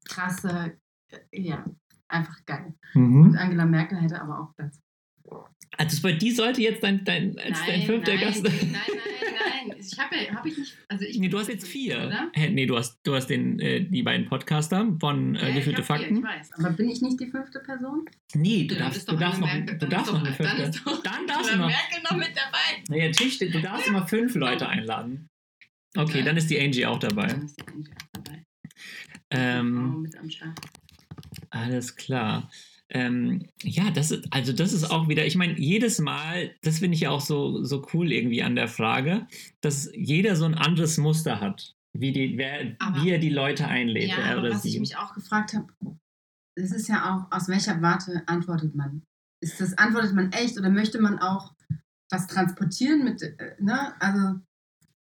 [0.09, 0.73] krasse,
[1.11, 1.64] äh, ja,
[2.09, 2.75] einfach geil.
[2.95, 3.23] Mhm.
[3.23, 4.79] Und Angela Merkel hätte aber auch Platz.
[5.79, 8.43] Also bei die sollte jetzt dein, dein, als dein fünfter nein, Gast.
[8.45, 8.81] Nein, nein,
[9.69, 9.77] nein.
[9.79, 10.77] Ich habe ja, habe ich nicht.
[10.89, 11.97] Also ich Nee, du hast jetzt vier.
[12.07, 12.31] Oder?
[12.33, 15.55] Hä, nee, du hast, du hast den, äh, die beiden Podcaster von Ja, äh, ich
[15.57, 16.17] Gefühlte hab vier, Fakten.
[16.19, 16.53] Ich weiß.
[16.59, 18.05] Aber bin ich nicht die fünfte Person?
[18.35, 20.29] Nee, du Ja, dann darfst, du doch darfst noch, Merkel- du dann darfst noch eine
[20.31, 20.63] dann fünfte.
[20.79, 21.67] ist doch Dann darfst du noch.
[21.67, 22.59] Merkel noch mit dabei.
[22.89, 25.29] Naja, Tisch, du darfst immer fünf Leute einladen.
[25.97, 26.25] Okay, Ja.
[26.25, 27.27] dann ist die Angie auch dabei.
[27.29, 28.43] Dann ist die Angie auch dabei.
[29.31, 30.59] Ähm, mit am Start.
[31.51, 32.51] Alles klar.
[32.94, 36.94] Ähm, ja, das ist, also das ist auch wieder, ich meine, jedes Mal, das finde
[36.94, 39.26] ich ja auch so, so cool irgendwie an der Frage,
[39.61, 43.66] dass jeder so ein anderes Muster hat, wie, die, wer, Aber- wie er die Leute
[43.66, 44.11] einlädt.
[44.11, 44.68] Ja, er aber oder was sie.
[44.70, 45.66] ich mich auch gefragt habe,
[46.57, 49.02] das ist ja auch, aus welcher Warte antwortet man?
[49.42, 51.52] Ist das, antwortet man echt oder möchte man auch
[52.12, 54.00] was transportieren mit, äh, ne?
[54.00, 54.38] Also,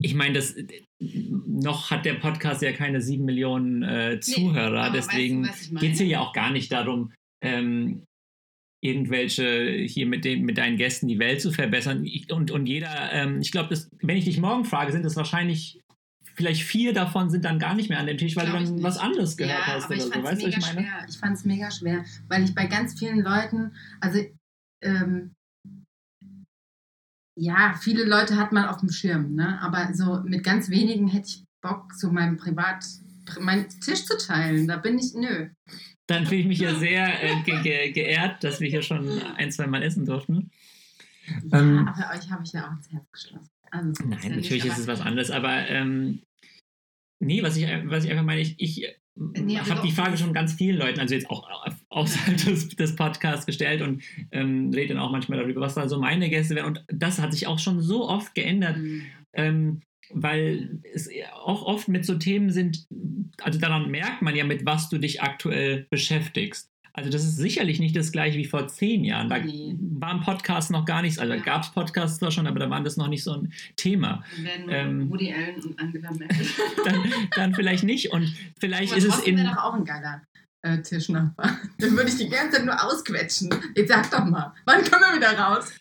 [0.02, 0.56] Ich meine, das
[0.98, 5.44] noch hat der Podcast ja keine sieben Millionen äh, Zuhörer, aber deswegen
[5.78, 8.04] geht es hier ja auch gar nicht darum, ähm,
[8.82, 12.04] irgendwelche hier mit, den, mit deinen Gästen die Welt zu verbessern.
[12.04, 15.80] Ich, und, und jeder, ähm, ich glaube, wenn ich dich morgen frage, sind es wahrscheinlich
[16.36, 18.82] vielleicht vier davon sind dann gar nicht mehr an dem Tisch, weil Glaub du dann
[18.82, 20.10] was anderes gehört ja, hast aber oder ich so.
[20.10, 20.86] fand es Weißt du, was mega ich meine?
[20.86, 21.06] schwer.
[21.08, 24.20] Ich fand es mega schwer, weil ich bei ganz vielen Leuten, also
[24.82, 25.34] ähm,
[27.38, 29.60] ja, viele Leute hat man auf dem Schirm, ne?
[29.60, 32.84] aber so mit ganz wenigen hätte ich Bock, so meinem Privat,
[33.40, 34.68] meinen Tisch zu teilen.
[34.68, 35.50] Da bin ich, nö.
[36.06, 39.50] Dann fühle ich mich ja sehr äh, ge ge geehrt, dass wir hier schon ein,
[39.50, 40.50] zwei Mal essen durften.
[41.50, 43.50] Ja, Ähm, aber euch habe ich ja auch ins Herz geschlossen.
[43.70, 46.20] Also, so Nein, ja nicht, natürlich ist es was anderes, aber ähm,
[47.18, 48.86] nee, was ich, was ich einfach meine, ich, ich
[49.18, 52.68] Nee, aber habe die Frage schon ganz vielen Leuten, also jetzt auch au- außerhalb des,
[52.68, 56.54] des Podcasts gestellt und ähm, rede dann auch manchmal darüber, was da so meine Gäste
[56.54, 56.66] wären.
[56.66, 59.02] Und das hat sich auch schon so oft geändert, Mhm.
[59.32, 59.80] ähm,
[60.12, 62.86] weil es auch oft mit so Themen sind,
[63.42, 66.70] also daran merkt man ja, mit was du dich aktuell beschäftigst.
[66.92, 69.28] Also das ist sicherlich nicht das gleiche wie vor zehn Jahren.
[69.28, 69.74] Da Nee.
[69.98, 71.40] waren Podcasts noch gar nichts, also Ja.
[71.42, 74.24] gab es Podcasts zwar schon, aber da waren das noch nicht so ein Thema.
[74.38, 76.46] Wenn ähm, Woody Allen und Angela Merkel.
[76.86, 77.02] Dann,
[77.34, 79.36] dann vielleicht nicht und vielleicht Aber ist es in...
[79.44, 80.22] doch auch ein geiler
[80.62, 81.58] äh, Tischnachbar.
[81.80, 83.50] Den würde ich die ganze Zeit nur ausquetschen.
[83.74, 85.72] Jetzt sag doch mal, wann kommen wir wieder raus?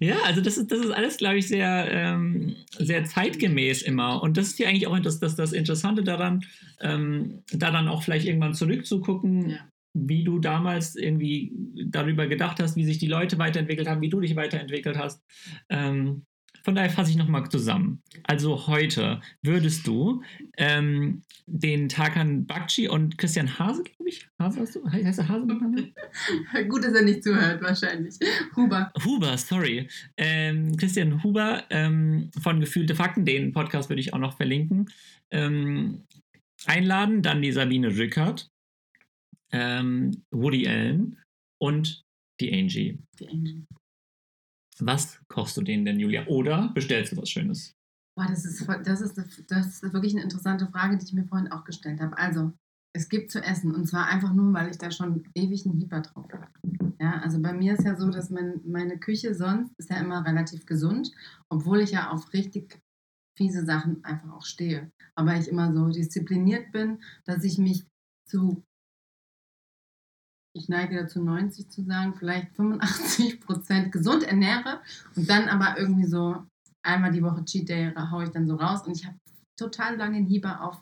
[0.00, 4.22] Ja, also das ist, das ist alles, glaube ich, sehr, ähm, sehr zeitgemäß immer.
[4.22, 6.44] Und das ist ja eigentlich auch das, das, das Interessante daran,
[6.80, 9.58] ähm, da dann auch vielleicht irgendwann zurückzugucken, Ja.
[9.94, 11.52] wie du damals irgendwie
[11.86, 15.22] darüber gedacht hast, wie sich die Leute weiterentwickelt haben, wie du dich weiterentwickelt hast.
[15.68, 16.24] Ähm,
[16.64, 18.02] von daher fasse ich nochmal zusammen.
[18.22, 20.22] Also heute würdest du
[20.56, 24.90] ähm, den Tarkan Bakci und Christian Hase, glaube ich, Hase hast du?
[24.90, 25.46] Heißt er Hase?
[26.68, 28.14] Gut, dass er nicht zuhört, wahrscheinlich.
[28.56, 28.90] Huber.
[29.04, 29.88] Huber, sorry.
[30.16, 34.90] Ähm, Christian Huber ähm, von Gefühlte Fakten, den Podcast würde ich auch noch verlinken,
[35.30, 36.04] ähm,
[36.64, 37.20] einladen.
[37.20, 38.50] Dann die Sabine Rückert,
[39.52, 41.18] ähm, Woody Allen
[41.58, 42.02] und
[42.40, 42.98] die Angie.
[43.20, 43.66] Die Angie.
[44.80, 46.26] Was kochst du denen denn, Julia?
[46.26, 47.74] Oder bestellst du was Schönes?
[48.16, 51.50] Boah, das ist, das, ist, das ist wirklich eine interessante Frage, die ich mir vorhin
[51.50, 52.16] auch gestellt habe.
[52.16, 52.52] Also,
[52.96, 56.00] es gibt zu essen und zwar einfach nur, weil ich da schon ewig einen Hieber
[56.00, 56.48] drauf habe.
[57.00, 60.24] Ja, also bei mir ist ja so, dass mein, meine Küche sonst ist ja immer
[60.24, 61.10] relativ gesund,
[61.48, 62.80] obwohl ich ja auf richtig
[63.36, 64.92] fiese Sachen einfach auch stehe.
[65.16, 67.84] Aber ich immer so diszipliniert bin, dass ich mich
[68.28, 68.62] zu,
[70.56, 74.80] ich neige dazu 90 zu sagen, vielleicht 85 Prozent gesund ernähre
[75.16, 76.44] und dann aber irgendwie so
[76.84, 79.16] einmal die Woche Cheat Day haue ich dann so raus und ich habe
[79.58, 80.80] total lange Hieber auf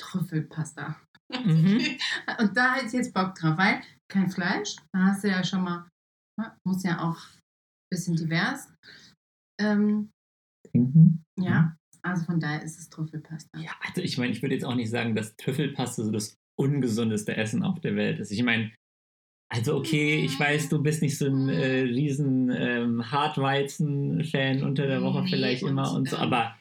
[0.00, 0.96] Trüffelpasta.
[1.30, 1.80] Mhm.
[2.40, 5.62] Und da hätte ich jetzt Bock drauf, weil kein Fleisch, da hast du ja schon
[5.62, 5.88] mal,
[6.38, 8.68] ne, muss ja auch ein bisschen divers.
[9.60, 10.10] Ähm,
[10.70, 11.22] Schinken.
[11.40, 13.58] Ja, also von daher ist es Trüffelpasta.
[13.58, 17.36] Ja, also ich meine, ich würde jetzt auch nicht sagen, dass Trüffelpasta so das ungesundeste
[17.36, 18.30] Essen auf der Welt ist.
[18.30, 18.72] Ich meine,
[19.48, 25.02] also okay, ich weiß, du bist nicht so ein äh, riesen ähm, Hartweizen-Fan unter der
[25.02, 26.56] Woche Nee, vielleicht und, immer und so, ähm, aber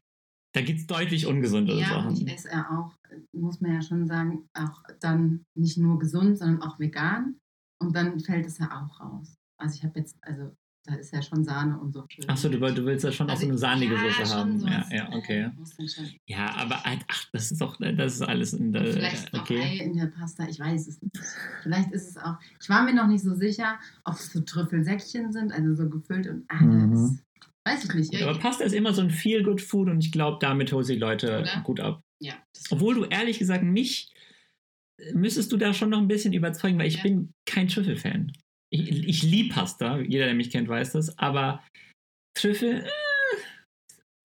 [0.56, 2.14] da gibt es deutlich ungesundere Ja, Sachen.
[2.16, 2.94] ich esse ja auch,
[3.34, 7.38] muss man ja schon sagen, auch dann nicht nur gesund, sondern auch vegan.
[7.82, 9.34] Und dann fällt es ja auch raus.
[9.60, 12.28] Also ich habe jetzt, also da ist ja schon Sahne und so schön.
[12.30, 14.60] Achso, du, du willst ja schon auch so Also, eine sahnige ja, Soße haben.
[14.60, 15.50] so Ja, ja, okay.
[16.28, 18.86] Ja, aber halt, ach, das ist doch, das ist alles in der.
[18.88, 19.62] Vielleicht okay.
[19.62, 21.16] Ei in der Pasta, ich weiß es nicht.
[21.62, 25.32] Vielleicht ist es auch, ich war mir noch nicht so sicher, ob es so Trüffelsäckchen
[25.32, 27.20] sind, also so gefüllt und ah, Mhm.
[27.66, 28.22] weiß ich nicht.
[28.22, 31.40] Aber Pasta ist immer so ein Feel-Good-Food und ich glaube, damit holst du die Leute
[31.40, 31.62] Oder?
[31.64, 32.04] gut ab.
[32.20, 32.34] ja,
[32.72, 34.12] Obwohl du ehrlich gesagt mich
[35.14, 37.04] müsstest du da schon noch ein bisschen überzeugen, weil ich Ja.
[37.04, 38.32] bin kein Trüffelfan.
[38.74, 41.64] Ich, ich liebe Pasta, jeder, der mich kennt, weiß das, aber
[42.36, 42.90] Trüffel, äh,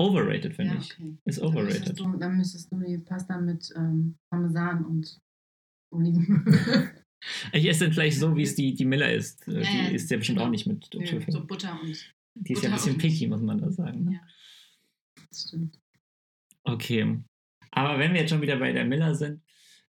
[0.00, 0.94] overrated, finde ja, ich.
[0.94, 1.18] okay.
[1.26, 1.78] Ist Dann overrated.
[1.80, 5.18] müsstest, du, dann müsstest du die Pasta mit ähm, Parmesan und
[5.94, 6.90] Olivenöl.
[7.52, 9.44] Ich esse dann vielleicht so, wie es die, die Miller ist.
[9.48, 10.46] Ja, die ja, isst ja bestimmt genau.
[10.46, 11.32] auch nicht mit Nö, Trüffel.
[11.32, 12.14] so Butter und.
[12.36, 14.04] die ist ja ein Butter bisschen picky, muss man da sagen.
[14.04, 14.12] Ne?
[14.12, 14.20] Ja,
[15.28, 15.80] das stimmt.
[16.62, 17.18] Okay.
[17.72, 19.42] Aber wenn wir jetzt schon wieder bei der Miller sind,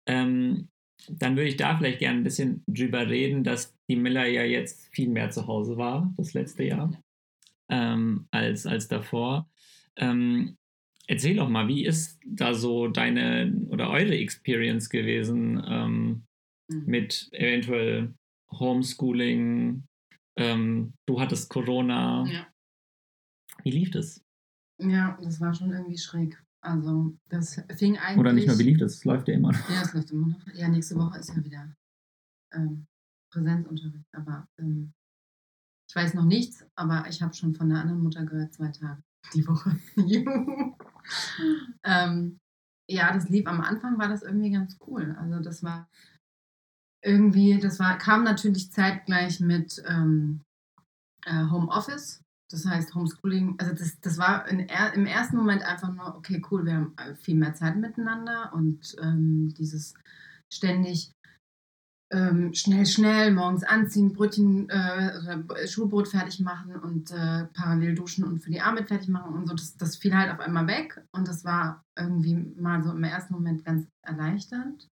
[0.08, 0.68] ähm,
[1.10, 4.88] dann würde ich da vielleicht gerne ein bisschen drüber reden, dass die Miller ja jetzt
[4.94, 6.92] viel mehr zu Hause war, das letzte Jahr,
[7.70, 9.50] ähm, als, als davor.
[9.96, 10.58] Ähm,
[11.08, 16.24] erzähl doch mal, wie ist da so deine oder eure Experience gewesen ähm,
[16.70, 16.84] Mhm.
[16.86, 18.14] mit eventuell
[18.52, 19.84] Homeschooling?
[20.38, 22.26] Ähm, du hattest Corona.
[22.32, 22.48] Ja.
[23.64, 24.24] Wie lief das?
[24.80, 26.42] ja, das war schon irgendwie schräg.
[26.64, 28.20] Also, das fing eigentlich.
[28.20, 29.04] Oder nicht mehr, wie lief das?
[29.04, 29.70] Läuft ja immer noch.
[29.70, 30.48] Ja, es läuft immer noch.
[30.54, 31.76] Ja, nächste Woche ist ja wieder
[32.54, 32.86] ähm,
[33.32, 34.14] Präsenzunterricht.
[34.14, 34.94] Aber ähm,
[35.90, 39.04] ich weiß noch nichts, aber ich habe schon von der anderen Mutter gehört, zwei Tage
[39.34, 39.78] die Woche.
[41.84, 42.40] Ähm,
[42.88, 45.16] ja, das lief am Anfang, war das irgendwie ganz cool.
[45.20, 45.90] Also das war
[47.04, 50.42] irgendwie, das war, kam natürlich zeitgleich mit ähm,
[51.26, 52.24] äh, Homeoffice.
[52.52, 56.66] Das heißt Homeschooling, also das, das war in, im ersten Moment einfach nur, okay, cool,
[56.66, 59.94] wir haben äh, viel mehr Zeit miteinander und ähm, dieses
[60.54, 61.12] ständig
[62.12, 68.40] ähm, schnell, schnell morgens anziehen, Brötchen, äh, Schulbrot fertig machen und äh, parallel duschen und
[68.40, 71.28] für die Arbeit fertig machen und so, das, das fiel halt auf einmal weg und
[71.28, 74.90] das war irgendwie mal so im ersten Moment ganz erleichternd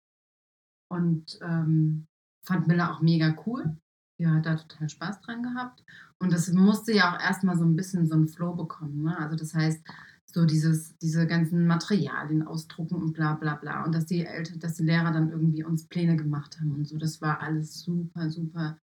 [0.91, 2.05] und ähm,
[2.45, 3.77] fand Miller auch mega cool.
[4.23, 5.83] Hat da total Spaß dran gehabt.
[6.19, 9.03] Und das musste ja auch erstmal so ein bisschen so einen Flow bekommen.
[9.03, 9.17] Ne?
[9.17, 9.85] Also das heißt,
[10.25, 13.83] so dieses, diese ganzen Materialien ausdrucken und bla bla bla.
[13.85, 16.97] Und dass die Eltern, dass die Lehrer dann irgendwie uns Pläne gemacht haben und so.
[16.97, 18.77] Das war alles super, super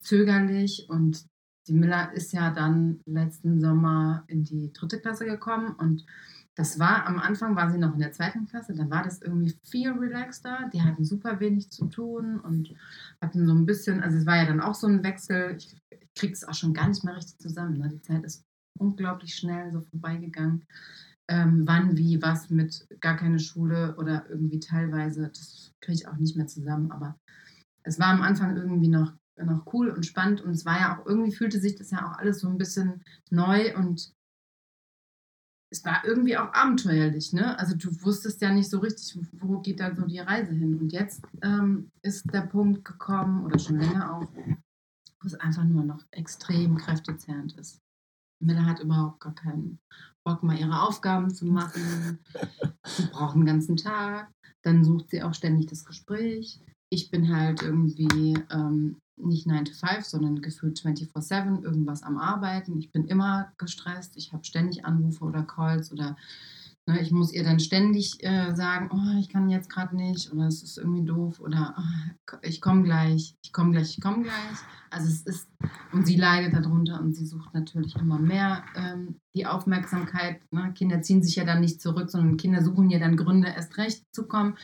[0.00, 0.86] zögerlich.
[0.88, 1.26] Und
[1.68, 6.06] die Miller ist ja dann letzten Sommer in die dritte Klasse gekommen und
[6.56, 9.54] das war am Anfang war sie noch in der zweiten Klasse, da war das irgendwie
[9.62, 10.70] viel relaxter.
[10.72, 12.74] Die hatten super wenig zu tun und
[13.20, 15.56] hatten so ein bisschen, also es war ja dann auch so ein Wechsel.
[15.58, 17.76] Ich, ich kriege es auch schon gar nicht mehr richtig zusammen.
[17.76, 17.90] Ne?
[17.90, 18.42] Die Zeit ist
[18.78, 20.64] unglaublich schnell so vorbeigegangen.
[21.28, 26.16] Ähm, wann, wie, was mit gar keine Schule oder irgendwie teilweise, das kriege ich auch
[26.16, 26.90] nicht mehr zusammen.
[26.90, 27.18] Aber
[27.82, 31.04] es war am Anfang irgendwie noch, noch cool und spannend und es war ja auch,
[31.04, 34.15] irgendwie fühlte sich das ja auch alles so ein bisschen neu und
[35.70, 37.58] es war irgendwie auch abenteuerlich, ne?
[37.58, 40.78] Also du wusstest ja nicht so richtig, wo geht da so die Reise hin.
[40.78, 45.84] Und jetzt ähm, ist der Punkt gekommen, oder schon länger auch, wo es einfach nur
[45.84, 47.80] noch extrem kräftezehrend ist.
[48.40, 49.78] Miller hat überhaupt gar keinen
[50.24, 52.18] Bock, mal ihre Aufgaben zu machen.
[52.84, 54.30] Sie braucht einen ganzen Tag.
[54.62, 56.60] Dann sucht sie auch ständig das Gespräch.
[56.90, 62.78] Ich bin halt irgendwie ähm, nicht 9 to 5, sondern gefühlt 24-7 irgendwas am Arbeiten.
[62.78, 64.16] Ich bin immer gestresst.
[64.16, 66.16] Ich habe ständig Anrufe oder Calls oder
[66.86, 70.46] ne, ich muss ihr dann ständig äh, sagen, oh, ich kann jetzt gerade nicht oder
[70.46, 74.58] es ist irgendwie doof oder oh, ich komme gleich, ich komme gleich, ich komme gleich.
[74.90, 75.48] Also es ist,
[75.92, 80.40] und sie leidet darunter und sie sucht natürlich immer mehr ähm, die Aufmerksamkeit.
[80.52, 80.72] Ne?
[80.74, 84.04] Kinder ziehen sich ja dann nicht zurück, sondern Kinder suchen ja dann Gründe, erst recht
[84.12, 84.56] zu kommen.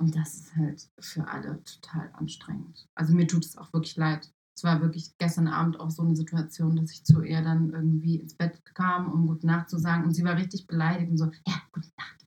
[0.00, 2.86] Und das ist halt für alle total anstrengend.
[2.94, 4.32] Also mir tut es auch wirklich leid.
[4.56, 8.16] Es war wirklich gestern Abend auch so eine Situation, dass ich zu ihr dann irgendwie
[8.16, 10.04] ins Bett kam, um Gute Nacht zu sagen.
[10.04, 12.26] Und sie war richtig beleidigt und so, ja, Gute Nacht.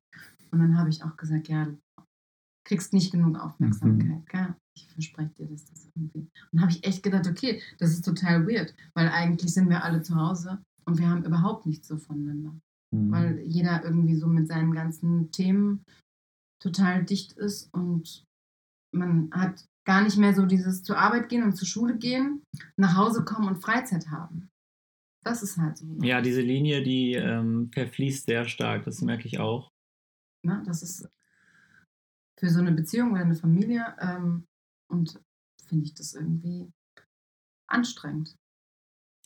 [0.52, 1.78] Und dann habe ich auch gesagt, ja, du
[2.68, 4.20] kriegst nicht genug Aufmerksamkeit.
[4.20, 4.26] Mhm.
[4.26, 4.56] Gell?
[4.76, 6.30] Ich verspreche dir, dass das irgendwie.
[6.52, 10.02] Und habe ich echt gedacht, okay, das ist total weird, weil eigentlich sind wir alle
[10.04, 12.54] zu Hause und wir haben überhaupt nichts so voneinander
[12.94, 13.12] Mhm.
[13.12, 15.84] weil jeder irgendwie so mit seinen ganzen Themen
[16.64, 18.26] total dicht ist und
[18.94, 22.42] man hat gar nicht mehr so dieses zur Arbeit gehen und zur Schule gehen,
[22.78, 24.50] nach Hause kommen und Freizeit haben.
[25.24, 25.86] Das ist halt so.
[26.02, 29.72] Ja, diese Linie, die ähm, verfließt sehr stark, das merke ich auch.
[30.44, 30.64] Ne?
[30.66, 31.10] Das ist
[32.40, 34.46] für so eine Beziehung oder eine Familie ähm,
[34.90, 35.22] und
[35.68, 36.72] finde ich das irgendwie
[37.68, 38.36] anstrengend.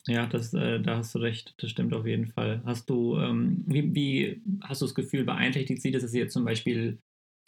[0.06, 2.62] Ja, das, äh, da hast du recht, das stimmt auf jeden Fall.
[2.64, 6.44] Hast du, ähm, wie, wie hast du das Gefühl, beeinträchtigt sie, dass sie jetzt zum
[6.44, 6.98] Beispiel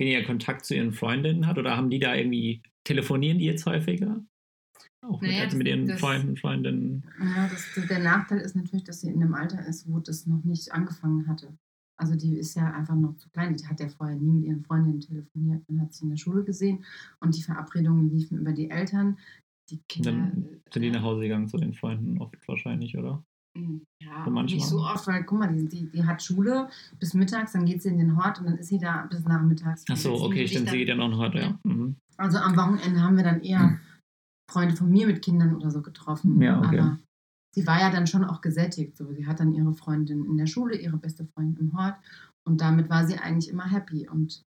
[0.01, 4.25] weniger Kontakt zu ihren Freundinnen hat oder haben die da irgendwie, telefonieren die jetzt häufiger?
[5.03, 7.05] Auch naja, mit, also mit ihren das, Freunden, Freundinnen.
[7.21, 10.43] Ja, das, der Nachteil ist natürlich, dass sie in einem Alter ist, wo das noch
[10.45, 11.57] nicht angefangen hatte.
[11.97, 13.55] Also die ist ja einfach noch zu klein.
[13.57, 15.63] Die hat ja vorher nie mit ihren Freundinnen telefoniert.
[15.69, 16.85] Man hat sie in der Schule gesehen
[17.21, 19.19] und die Verabredungen liefen über die Eltern
[19.71, 20.13] die Kinder.
[20.13, 23.23] Dann sind die nach Hause gegangen zu den Freunden oft wahrscheinlich, oder?
[23.57, 26.69] Hm, ja, nicht so oft, weil guck mal, die, die, die, hat Schule
[27.01, 29.85] bis mittags, dann geht sie in den Hort und dann ist sie da bis nachmittags.
[29.91, 31.59] Ach so, okay, stimmt, sie geht ja noch in den Hort, ja.
[31.65, 31.97] Mhm.
[32.17, 33.81] Also am Wochenende haben wir dann eher
[34.51, 36.41] Freunde von mir mit Kindern oder so getroffen.
[36.41, 36.79] Ja, okay.
[36.79, 36.99] Aber
[37.55, 38.97] sie war ja dann schon auch gesättigt.
[38.97, 39.13] So.
[39.13, 41.97] Sie hat dann ihre Freundin in der Schule, ihre beste Freundin im Hort
[42.47, 44.09] und damit war sie eigentlich immer happy.
[44.09, 44.43] Und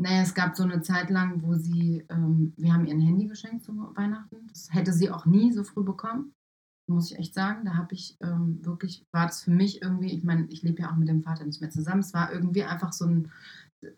[0.00, 3.26] naja, es gab so eine Zeit lang, wo sie, ähm, wir haben ihr ein Handy
[3.26, 4.46] geschenkt zu Weihnachten.
[4.48, 6.32] Das hätte sie auch nie so früh bekommen,
[6.86, 7.64] muss ich echt sagen.
[7.64, 10.90] Da habe ich ähm, wirklich, war das für mich irgendwie, ich meine, ich lebe ja
[10.90, 12.00] auch mit dem Vater nicht mehr zusammen.
[12.00, 13.30] Es war irgendwie einfach so ein,
[13.82, 13.90] äh,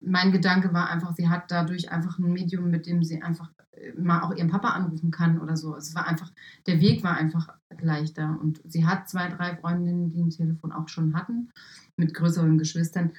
[0.00, 3.92] mein Gedanke war einfach, sie hat dadurch einfach ein Medium, mit dem sie einfach äh,
[3.98, 5.76] mal auch ihren Papa anrufen kann oder so.
[5.76, 6.32] Es war einfach,
[6.66, 7.48] der Weg war einfach
[7.80, 8.38] leichter.
[8.40, 11.50] Und sie hat zwei, drei Freundinnen, die ein Telefon auch schon hatten,
[11.96, 13.12] mit größeren Geschwistern.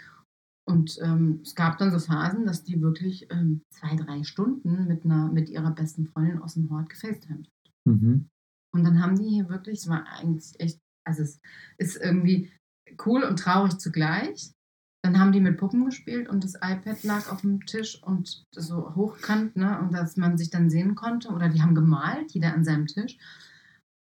[0.66, 5.04] Und ähm, es gab dann so Phasen, dass die wirklich ähm, zwei, drei Stunden mit,
[5.04, 7.50] einer, mit ihrer besten Freundin aus dem Hort gefacetimed hat.
[7.86, 8.30] Mhm.
[8.74, 11.40] Und dann haben die hier wirklich, es war eigentlich echt, also es
[11.78, 12.52] ist irgendwie
[13.06, 14.52] cool und traurig zugleich.
[15.04, 18.96] Dann haben die mit Puppen gespielt und das iPad lag auf dem Tisch und so
[18.96, 21.30] hochkant, ne, und dass man sich dann sehen konnte.
[21.30, 23.18] Oder die haben gemalt, jeder an seinem Tisch.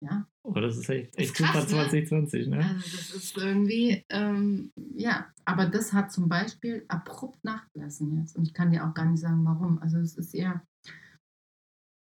[0.04, 0.28] Ja.
[0.43, 2.58] Oh, das ist echt, echt ist krass, super 2020, ne?
[2.58, 8.36] Also das ist irgendwie, ähm, ja, aber das hat zum Beispiel abrupt nachgelassen jetzt.
[8.36, 9.80] Und ich kann dir auch gar nicht sagen, warum.
[9.80, 10.65] Also es ist eher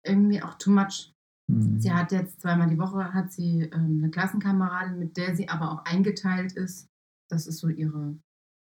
[0.06, 1.13] irgendwie auch too much.
[1.48, 1.80] Mhm.
[1.80, 5.72] Sie hat jetzt zweimal die Woche hat sie ähm, eine Klassenkameradin, mit der sie aber
[5.72, 6.88] auch eingeteilt ist.
[7.30, 8.18] Das ist so ihre,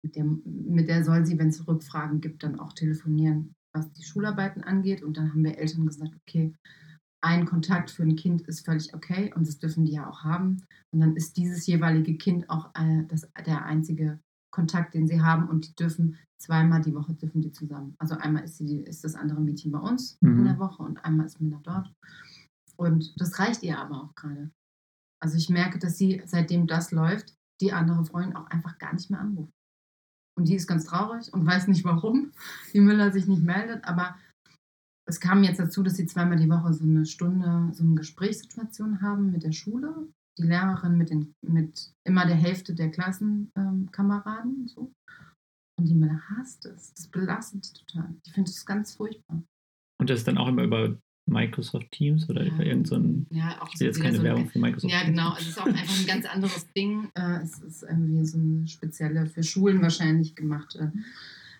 [0.02, 4.04] mit der, mit der soll sie, wenn es Rückfragen gibt, dann auch telefonieren, was die
[4.04, 5.02] Schularbeiten angeht.
[5.02, 6.54] Und dann haben wir Eltern gesagt, okay,
[7.22, 10.62] ein Kontakt für ein Kind ist völlig okay und das dürfen die ja auch haben.
[10.92, 15.48] Und dann ist dieses jeweilige Kind auch äh, das, der einzige Kontakt, den sie haben
[15.48, 17.94] und die dürfen zweimal die Woche dürfen die zusammen.
[17.98, 20.38] Also einmal ist, sie, ist das andere Mädchen bei uns mhm.
[20.38, 21.92] in der Woche und einmal ist Minna dort.
[22.76, 24.50] Und das reicht ihr aber auch gerade.
[25.22, 29.10] Also ich merke, dass sie, seitdem das läuft, die andere Freundin auch einfach gar nicht
[29.10, 29.52] mehr anruft.
[30.38, 32.32] Und die ist ganz traurig und weiß nicht warum
[32.72, 34.16] die Müller sich nicht meldet, aber
[35.08, 39.00] es kam jetzt dazu, dass sie zweimal die Woche so eine Stunde, so eine Gesprächssituation
[39.02, 40.08] haben mit der Schule.
[40.38, 44.54] Die Lehrerin mit, den, mit immer der Hälfte der Klassenkameraden.
[44.56, 44.92] Ähm, so.
[45.78, 46.92] Und die Männer hasst es.
[46.94, 48.16] Das belastet die total.
[48.26, 49.42] Die findet es ganz furchtbar.
[49.98, 52.52] Und das ist dann auch immer über Microsoft Teams oder ja.
[52.52, 53.26] über irgendein.
[53.30, 54.92] So ja, auch ich sehe jetzt keine so Werbung für Microsoft.
[54.92, 55.30] Ja, genau.
[55.30, 57.10] Also es ist auch einfach ein ganz anderes Ding.
[57.14, 60.92] Äh, es ist irgendwie so eine spezielle, für Schulen wahrscheinlich gemachte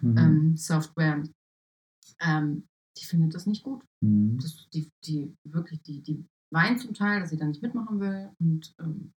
[0.01, 0.19] mhm.
[0.19, 1.23] ähm, Software.
[2.21, 3.83] Ähm, die findet das nicht gut.
[4.01, 4.39] Mhm.
[4.41, 8.31] Das, die, die wirklich, die, die weint zum Teil, dass sie da nicht mitmachen will.
[8.39, 9.13] Und ähm,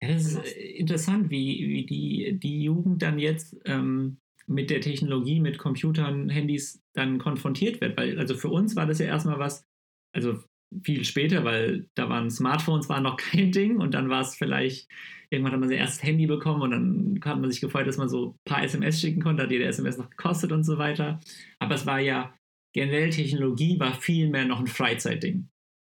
[0.00, 4.18] das ist interessant, wie, wie die, die Jugend dann jetzt ähm,
[4.50, 7.96] mit der Technologie, mit Computern, Handys dann konfrontiert wird.
[7.96, 9.64] Weil, also für uns war das ja erstmal was,
[10.12, 10.42] also
[10.82, 14.90] viel später, weil da waren Smartphones waren noch kein Ding und dann war es vielleicht,
[15.30, 18.08] irgendwann hat man sein erstes Handy bekommen und dann hat man sich gefreut, dass man
[18.08, 21.20] so ein paar SMS schicken konnte, hat jede SMS noch gekostet und so weiter.
[21.60, 22.36] Aber es war ja,
[22.74, 25.48] generell Technologie war vielmehr noch ein Freizeitding.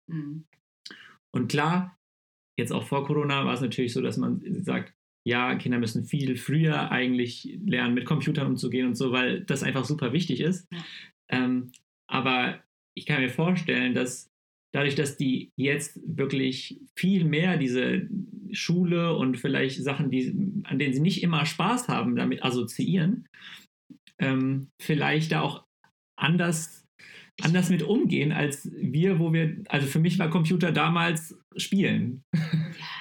[0.08, 0.44] Mhm.
[1.34, 1.98] Und klar,
[2.56, 4.94] jetzt auch vor Corona war es natürlich so, dass man sagt,
[5.26, 9.84] ja, Kinder müssen viel früher eigentlich lernen, mit Computern umzugehen und so, weil das einfach
[9.84, 10.68] super wichtig ist.
[11.30, 11.72] Ähm,
[12.06, 12.62] aber
[12.96, 14.30] ich kann mir vorstellen, dass
[14.72, 18.08] dadurch, dass die jetzt wirklich viel mehr diese
[18.52, 20.28] Schule und vielleicht Sachen, die,
[20.64, 23.26] an denen sie nicht immer Spaß haben, damit assoziieren,
[24.18, 25.64] ähm, vielleicht da auch
[26.16, 26.83] anders,
[27.42, 32.24] anders mit umgehen als wir, wo wir, also für mich war Computer damals Spielen.
[32.32, 32.40] Ja,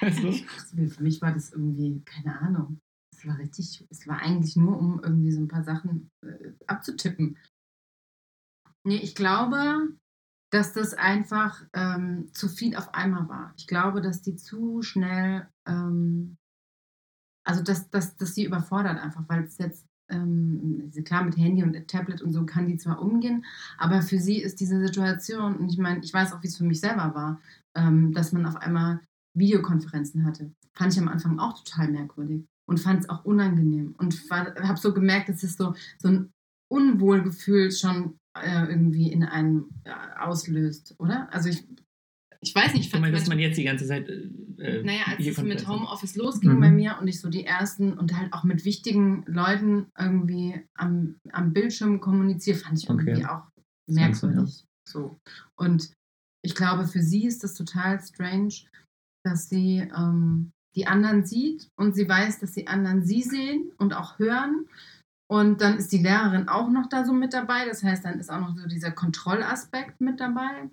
[0.00, 0.32] also?
[0.32, 2.80] Für mich war das irgendwie, keine Ahnung.
[3.12, 7.38] Es war richtig, es war eigentlich nur, um irgendwie so ein paar Sachen äh, abzutippen.
[8.86, 9.96] Nee, ich glaube,
[10.50, 13.54] dass das einfach ähm, zu viel auf einmal war.
[13.56, 16.36] Ich glaube, dass die zu schnell, ähm,
[17.46, 21.88] also dass, dass, dass sie überfordert einfach, weil es jetzt ähm, klar mit Handy und
[21.88, 23.44] Tablet und so kann die zwar umgehen,
[23.78, 26.64] aber für sie ist diese Situation, und ich meine, ich weiß auch, wie es für
[26.64, 27.40] mich selber war,
[27.74, 29.00] ähm, dass man auf einmal
[29.36, 30.52] Videokonferenzen hatte.
[30.74, 34.92] Fand ich am Anfang auch total merkwürdig und fand es auch unangenehm und habe so
[34.92, 36.30] gemerkt, dass es so, so ein
[36.70, 41.32] Unwohlgefühl schon äh, irgendwie in einem äh, auslöst, oder?
[41.32, 41.66] Also ich,
[42.44, 42.92] ich weiß nicht.
[42.92, 44.08] Ich meine, dass man jetzt die ganze Zeit.
[44.08, 44.28] Äh,
[44.58, 46.60] äh naja, als es mit Homeoffice losging mhm.
[46.60, 51.16] bei mir und ich so die ersten und halt auch mit wichtigen Leuten irgendwie am,
[51.32, 53.26] am Bildschirm kommuniziere, fand ich irgendwie okay.
[53.26, 53.42] auch
[53.90, 54.60] merkwürdig.
[54.60, 54.66] Ja.
[54.86, 55.18] So.
[55.58, 55.92] Und
[56.44, 58.54] ich glaube, für sie ist das total strange,
[59.24, 63.94] dass sie ähm, die anderen sieht und sie weiß, dass die anderen sie sehen und
[63.94, 64.66] auch hören.
[65.30, 67.64] Und dann ist die Lehrerin auch noch da so mit dabei.
[67.64, 70.68] Das heißt, dann ist auch noch so dieser Kontrollaspekt mit dabei.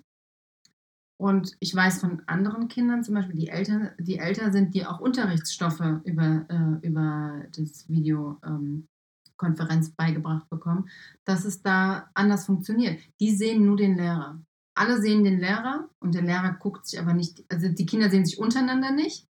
[1.22, 4.98] Und ich weiß von anderen Kindern, zum Beispiel die älter, die älter sind, die auch
[4.98, 10.90] Unterrichtsstoffe über, äh, über das Videokonferenz ähm, beigebracht bekommen,
[11.24, 12.98] dass es da anders funktioniert.
[13.20, 14.42] Die sehen nur den Lehrer.
[14.74, 18.26] Alle sehen den Lehrer und der Lehrer guckt sich aber nicht, also die Kinder sehen
[18.26, 19.28] sich untereinander nicht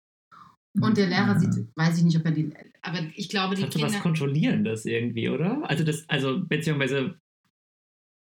[0.81, 1.41] und der Lehrer ja.
[1.41, 3.89] sieht, weiß ich nicht, ob er die, aber ich glaube, die das hat Kinder...
[3.89, 5.69] was Kontrollierendes irgendwie, oder?
[5.69, 7.19] Also das, also beziehungsweise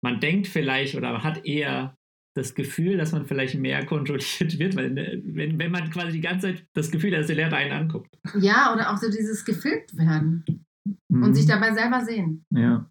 [0.04, 1.96] man denkt vielleicht oder hat eher
[2.34, 6.20] das Gefühl, dass man vielleicht mehr kontrolliert wird, weil ne, wenn, wenn man quasi die
[6.20, 8.18] ganze Zeit das Gefühl hat, dass der Lehrer einen anguckt.
[8.38, 10.44] Ja, oder auch so dieses gefilmt werden
[11.08, 11.22] mhm.
[11.22, 12.44] und sich dabei selber sehen.
[12.50, 12.90] Ja.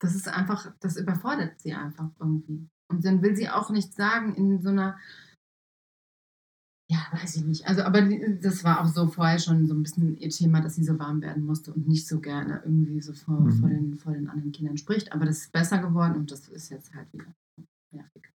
[0.00, 2.68] Das ist einfach, das überfordert sie einfach irgendwie.
[2.90, 4.98] Und dann will sie auch nichts sagen in so einer
[6.92, 7.66] ja, weiß ich nicht.
[7.66, 10.84] Also, aber das war auch so vorher schon so ein bisschen ihr Thema, dass sie
[10.84, 13.52] so warm werden musste und nicht so gerne irgendwie so vor, mhm.
[13.52, 15.10] vor, den, vor den anderen Kindern spricht.
[15.10, 17.34] Aber das ist besser geworden und das ist jetzt halt wieder
[17.92, 18.31] nervig.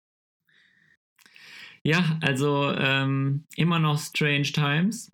[1.86, 5.12] Ja, also ähm, immer noch Strange Times.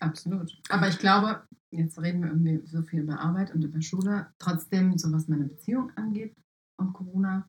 [0.00, 0.60] Absolut.
[0.68, 4.26] Aber ich glaube, jetzt reden wir irgendwie so viel über Arbeit und über Schule.
[4.38, 6.34] Trotzdem, so was meine Beziehung angeht
[6.78, 7.48] und Corona,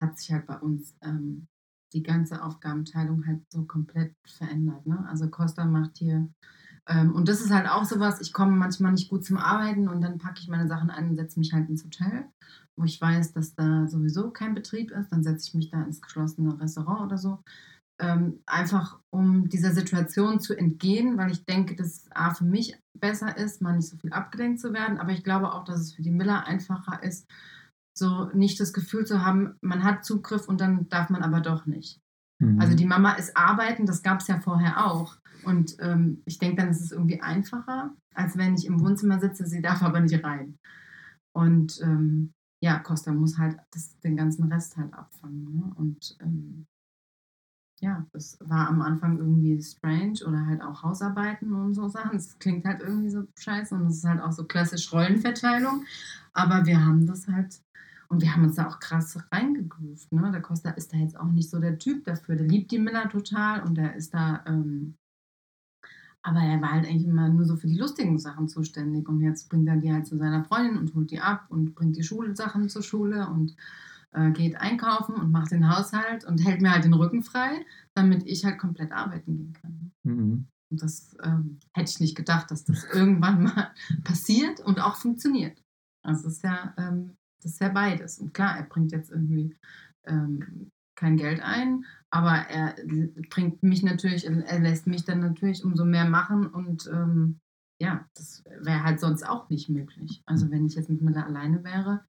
[0.00, 1.46] hat sich halt bei uns ähm,
[1.92, 4.86] die ganze Aufgabenteilung halt so komplett verändert.
[4.86, 5.04] Ne?
[5.08, 6.28] Also Costa macht hier,
[6.88, 10.00] ähm, und das ist halt auch sowas, ich komme manchmal nicht gut zum Arbeiten und
[10.00, 12.26] dann packe ich meine Sachen ein und setze mich halt ins Hotel,
[12.76, 15.10] wo ich weiß, dass da sowieso kein Betrieb ist.
[15.10, 17.42] Dann setze ich mich da ins geschlossene Restaurant oder so.
[18.00, 23.36] Ähm, einfach um dieser Situation zu entgehen, weil ich denke, dass A für mich besser
[23.36, 26.02] ist, mal nicht so viel abgelenkt zu werden, aber ich glaube auch, dass es für
[26.02, 27.26] die Miller einfacher ist,
[27.98, 31.66] so nicht das Gefühl zu haben, man hat Zugriff und dann darf man aber doch
[31.66, 32.00] nicht.
[32.38, 32.60] Mhm.
[32.60, 35.16] Also die Mama ist arbeiten, das gab es ja vorher auch.
[35.44, 39.46] Und ähm, ich denke, dann ist es irgendwie einfacher, als wenn ich im Wohnzimmer sitze,
[39.46, 40.58] sie darf aber nicht rein.
[41.32, 45.54] Und ähm, ja, Costa muss halt das, den ganzen Rest halt abfangen.
[45.54, 45.72] Ne?
[45.76, 46.66] Und ähm,
[47.80, 52.16] ja, das war am Anfang irgendwie strange oder halt auch Hausarbeiten und so Sachen.
[52.16, 55.84] Es klingt halt irgendwie so scheiße und es ist halt auch so klassisch Rollenverteilung.
[56.32, 57.60] Aber wir haben das halt
[58.08, 60.12] und wir haben uns da auch krass reingegroovt.
[60.12, 60.30] Ne?
[60.32, 62.36] Der Costa ist da jetzt auch nicht so der Typ dafür.
[62.36, 64.42] Der liebt die Miller total und der ist da.
[64.46, 64.94] Ähm,
[66.22, 69.08] aber er war halt eigentlich immer nur so für die lustigen Sachen zuständig.
[69.08, 71.96] Und jetzt bringt er die halt zu seiner Freundin und holt die ab und bringt
[71.96, 73.54] die Schulsachen zur Schule und
[74.12, 78.26] äh, geht einkaufen und macht den Haushalt und hält mir halt den Rücken frei, damit
[78.26, 79.92] ich halt komplett arbeiten gehen kann.
[80.04, 80.48] Mhm.
[80.70, 83.70] Und das ähm, hätte ich nicht gedacht, dass das irgendwann mal
[84.04, 85.62] passiert und auch funktioniert.
[86.02, 88.18] Also es ist ja ähm, das ist ja beides.
[88.18, 89.56] Und klar, er bringt jetzt irgendwie
[90.06, 92.74] ähm, kein Geld ein, aber er
[93.30, 97.38] bringt mich natürlich, er lässt mich dann natürlich umso mehr machen und ähm,
[97.80, 100.22] ja, das wäre halt sonst auch nicht möglich.
[100.26, 102.04] Also wenn ich jetzt mit mir alleine wäre,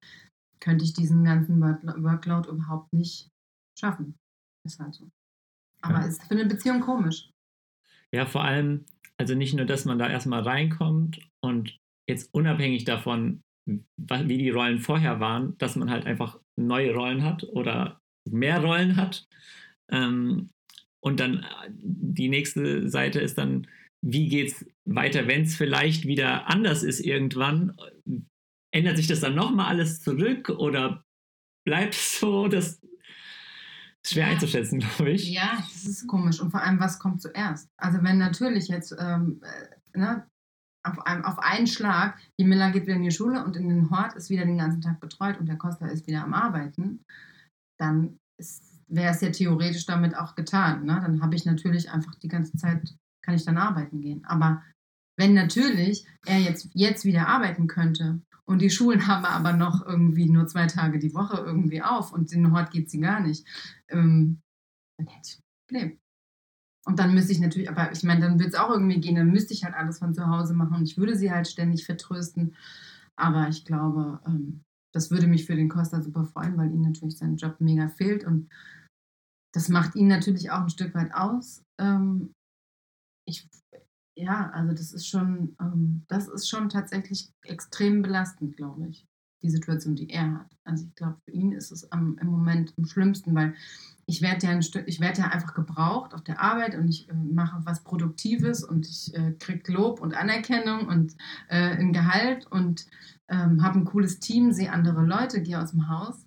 [0.62, 3.30] könnte ich diesen ganzen Workload überhaupt nicht
[3.78, 4.14] schaffen.
[4.66, 5.10] Ist halt so.
[5.82, 6.06] Aber ja.
[6.06, 7.30] ist für eine Beziehung komisch.
[8.12, 8.84] Ja, vor allem,
[9.18, 14.78] also nicht nur, dass man da erstmal reinkommt und jetzt unabhängig davon, wie die Rollen
[14.78, 19.26] vorher waren, dass man halt einfach neue Rollen hat oder mehr Rollen hat.
[19.90, 20.50] Ähm,
[21.02, 23.66] und dann äh, die nächste Seite ist dann,
[24.04, 27.76] wie geht es weiter, wenn es vielleicht wieder anders ist irgendwann?
[28.72, 31.04] Ändert sich das dann nochmal alles zurück oder
[31.64, 32.48] bleibt es so?
[32.48, 32.80] Das
[34.02, 34.32] ist schwer ja.
[34.32, 35.30] einzuschätzen, glaube ich.
[35.30, 36.40] Ja, das ist komisch.
[36.40, 37.68] Und vor allem, was kommt zuerst?
[37.76, 40.26] Also wenn natürlich jetzt ähm, äh, ne,
[40.82, 43.90] auf, einem, auf einen Schlag, die Miller geht wieder in die Schule und in den
[43.90, 47.04] Hort ist wieder den ganzen Tag betreut und der Costa ist wieder am Arbeiten,
[47.78, 48.18] dann
[48.88, 50.84] wäre es ja theoretisch damit auch getan.
[50.84, 50.98] Ne?
[51.02, 54.24] Dann habe ich natürlich einfach die ganze Zeit, kann ich dann arbeiten gehen.
[54.24, 54.62] Aber
[55.18, 58.20] wenn natürlich er jetzt, jetzt wieder arbeiten könnte
[58.50, 62.32] und die Schulen haben aber noch irgendwie nur zwei Tage die Woche irgendwie auf und
[62.32, 63.46] den Hort geht sie gar nicht,
[63.88, 64.40] ähm,
[64.98, 65.98] dann hätte ich ein Problem.
[66.84, 69.30] Und dann müsste ich natürlich, aber ich meine, dann wird es auch irgendwie gehen, dann
[69.30, 72.56] müsste ich halt alles von zu Hause machen und ich würde sie halt ständig vertrösten.
[73.14, 77.18] Aber ich glaube, ähm, das würde mich für den Costa super freuen, weil ihm natürlich
[77.18, 78.50] sein Job mega fehlt und
[79.54, 81.62] das macht ihn natürlich auch ein Stück weit aus.
[81.78, 82.32] Ähm,
[83.28, 83.48] ich,
[84.20, 89.06] ja, also das ist schon, ähm, das ist schon tatsächlich extrem belastend, glaube ich,
[89.42, 90.56] die Situation, die er hat.
[90.64, 93.54] Also ich glaube, für ihn ist es am, im Moment am schlimmsten, weil
[94.06, 97.08] ich werde ja ein Stück, ich werde ja einfach gebraucht auf der Arbeit und ich
[97.08, 101.16] äh, mache was Produktives und ich äh, kriege Lob und Anerkennung und
[101.48, 102.86] äh, ein Gehalt und
[103.28, 106.26] ähm, habe ein cooles Team, sehe andere Leute, gehe aus dem Haus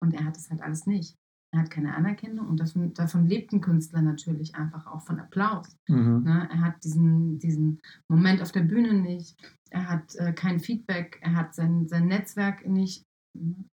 [0.00, 1.19] und er hat es halt alles nicht.
[1.52, 5.76] Er hat keine Anerkennung und davon, davon lebt ein Künstler natürlich einfach auch von Applaus.
[5.88, 6.22] Mhm.
[6.22, 6.48] Ne?
[6.50, 9.36] Er hat diesen, diesen Moment auf der Bühne nicht,
[9.70, 13.04] er hat äh, kein Feedback, er hat sein, sein Netzwerk nicht,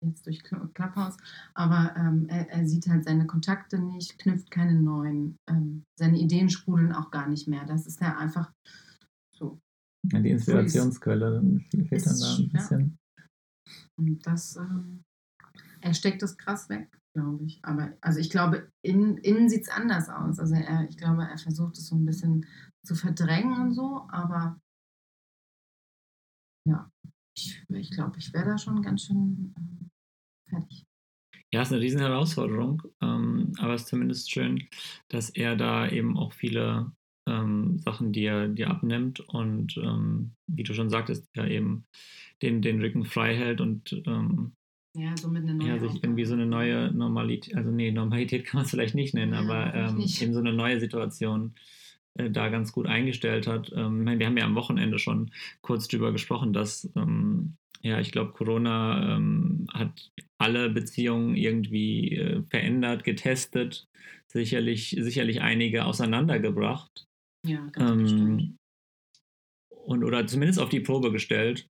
[0.00, 1.16] jetzt durch Clubhouse,
[1.54, 6.48] aber ähm, er, er, sieht halt seine Kontakte nicht, knüpft keine neuen, ähm, seine Ideen
[6.48, 7.64] sprudeln auch gar nicht mehr.
[7.64, 8.52] Das ist ja einfach
[9.36, 9.58] so.
[10.12, 12.98] Ja, die Inspirationsquelle fehlt dann da ein bisschen.
[13.16, 13.24] Ja.
[13.98, 15.02] Und das, ähm,
[15.80, 16.88] er steckt das krass weg
[17.18, 17.58] glaube ich.
[17.62, 20.38] Aber also ich glaube, in, innen sieht es anders aus.
[20.38, 22.46] Also er, ich glaube, er versucht es so ein bisschen
[22.84, 24.60] zu verdrängen und so, aber
[26.66, 26.90] ja,
[27.34, 30.86] ich, ich glaube, ich wäre da schon ganz schön äh, fertig.
[31.50, 34.68] Ja, es ist eine riesen Herausforderung, ähm, aber es ist zumindest schön,
[35.08, 36.92] dass er da eben auch viele
[37.26, 38.22] ähm, Sachen, die
[38.54, 41.86] dir abnimmt und ähm, wie du schon sagtest, ja eben
[42.42, 44.52] den, den Rücken frei hält und ähm,
[44.94, 45.68] ja, somit eine neue.
[45.68, 49.14] Ja, sich irgendwie so eine neue Normalität, also nee, Normalität kann man es vielleicht nicht
[49.14, 50.20] nennen, ja, aber ähm, nicht.
[50.22, 51.54] eben so eine neue Situation
[52.14, 53.72] äh, da ganz gut eingestellt hat.
[53.74, 55.30] Ähm, wir haben ja am Wochenende schon
[55.60, 62.42] kurz drüber gesprochen, dass ähm, ja, ich glaube, Corona ähm, hat alle Beziehungen irgendwie äh,
[62.50, 63.86] verändert, getestet,
[64.26, 67.06] sicherlich, sicherlich einige auseinandergebracht.
[67.46, 68.56] Ja, ganz ähm, bestimmt.
[69.68, 71.68] Und oder zumindest auf die Probe gestellt.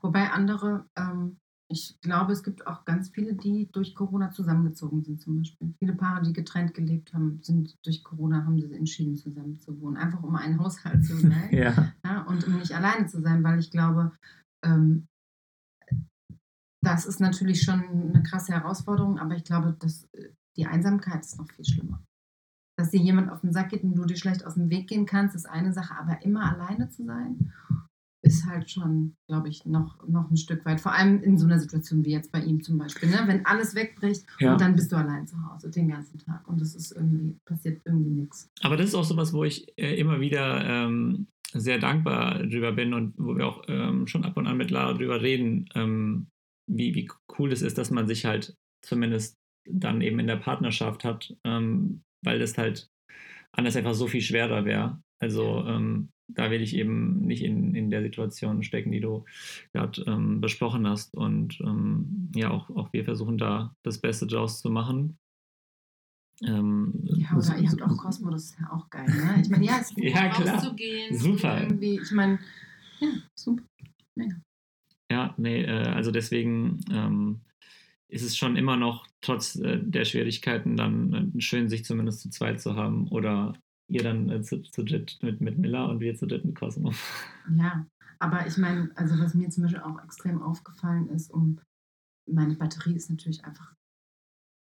[0.00, 1.38] Wobei andere ähm,
[1.70, 5.72] ich glaube, es gibt auch ganz viele, die durch Corona zusammengezogen sind, zum Beispiel.
[5.78, 9.96] Viele Paare, die getrennt gelebt haben, sind durch Corona, haben sie entschieden, zusammen zu wohnen.
[9.96, 11.48] Einfach um einen Haushalt zu sein.
[11.52, 11.92] ja.
[12.04, 12.22] ja.
[12.22, 14.12] Und um nicht alleine zu sein, weil ich glaube,
[14.64, 15.06] ähm,
[16.82, 21.38] das ist natürlich schon eine krasse Herausforderung, aber ich glaube, dass äh, die Einsamkeit ist
[21.38, 22.02] noch viel schlimmer.
[22.76, 25.06] Dass dir jemand auf den Sack geht und du dir schlecht aus dem Weg gehen
[25.06, 27.52] kannst, ist eine Sache, aber immer alleine zu sein
[28.22, 30.80] ist halt schon, glaube ich, noch, noch ein Stück weit.
[30.80, 33.08] Vor allem in so einer Situation wie jetzt bei ihm zum Beispiel.
[33.08, 33.22] Ne?
[33.26, 34.52] Wenn alles wegbricht ja.
[34.52, 37.80] und dann bist du allein zu Hause den ganzen Tag und das ist irgendwie, passiert
[37.84, 38.50] irgendwie nichts.
[38.60, 42.92] Aber das ist auch sowas, wo ich äh, immer wieder ähm, sehr dankbar drüber bin
[42.92, 46.28] und wo wir auch ähm, schon ab und an mit Lara drüber reden, ähm,
[46.68, 48.54] wie, wie cool es ist, dass man sich halt
[48.84, 49.36] zumindest
[49.68, 52.88] dann eben in der Partnerschaft hat, ähm, weil das halt
[53.52, 55.02] anders einfach so viel schwerer wäre.
[55.20, 59.24] Also ähm, da will ich eben nicht in, in der Situation stecken, die du
[59.72, 61.14] gerade ähm, besprochen hast.
[61.14, 65.18] Und ähm, ja, auch, auch wir versuchen da das Beste draus zu machen.
[66.42, 69.42] Ähm, ja, oder ihr habt auch Cosmo, das ist ja auch geil, ne?
[69.42, 70.54] Ich meine, ja, es ist ja, klar.
[70.54, 71.16] rauszugehen.
[71.16, 71.62] Super.
[71.62, 72.38] Irgendwie, ich meine,
[73.00, 73.62] ja, super.
[74.16, 74.26] Ja,
[75.10, 77.40] ja nee, äh, also deswegen ähm,
[78.08, 82.30] ist es schon immer noch, trotz äh, der Schwierigkeiten, dann äh, schön, sich zumindest zu
[82.30, 83.52] zweit zu haben oder
[83.90, 86.92] ihr dann äh, zu, zu dritt mit, mit Miller und wir zu dritt mit Cosmo.
[87.56, 87.86] Ja,
[88.18, 91.60] aber ich meine, also was mir zum Beispiel auch extrem aufgefallen ist, um
[92.26, 93.74] meine Batterie ist natürlich einfach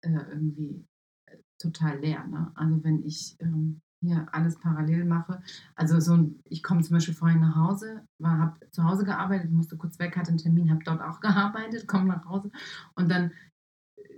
[0.03, 0.87] äh, irgendwie
[1.27, 2.27] äh, total leer.
[2.27, 2.51] Ne?
[2.55, 5.43] Also wenn ich ähm, hier alles parallel mache,
[5.75, 9.99] also so ich komme zum Beispiel vorhin nach Hause, habe zu Hause gearbeitet, musste kurz
[9.99, 12.51] weg, hatte einen Termin, habe dort auch gearbeitet, komme nach Hause
[12.95, 13.33] und dann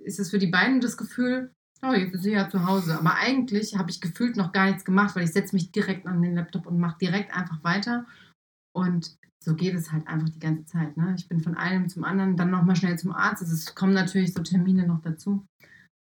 [0.05, 1.55] ist es für die beiden das Gefühl,
[1.85, 2.99] oh, jetzt ist sie ja zu Hause.
[2.99, 6.22] Aber eigentlich habe ich gefühlt noch gar nichts gemacht, weil ich setze mich direkt an
[6.22, 8.07] den Laptop und mache direkt einfach weiter.
[8.74, 10.97] Und so geht es halt einfach die ganze Zeit.
[10.97, 11.14] Ne?
[11.16, 13.43] Ich bin von einem zum anderen, dann nochmal schnell zum Arzt.
[13.43, 15.45] Also es kommen natürlich so Termine noch dazu.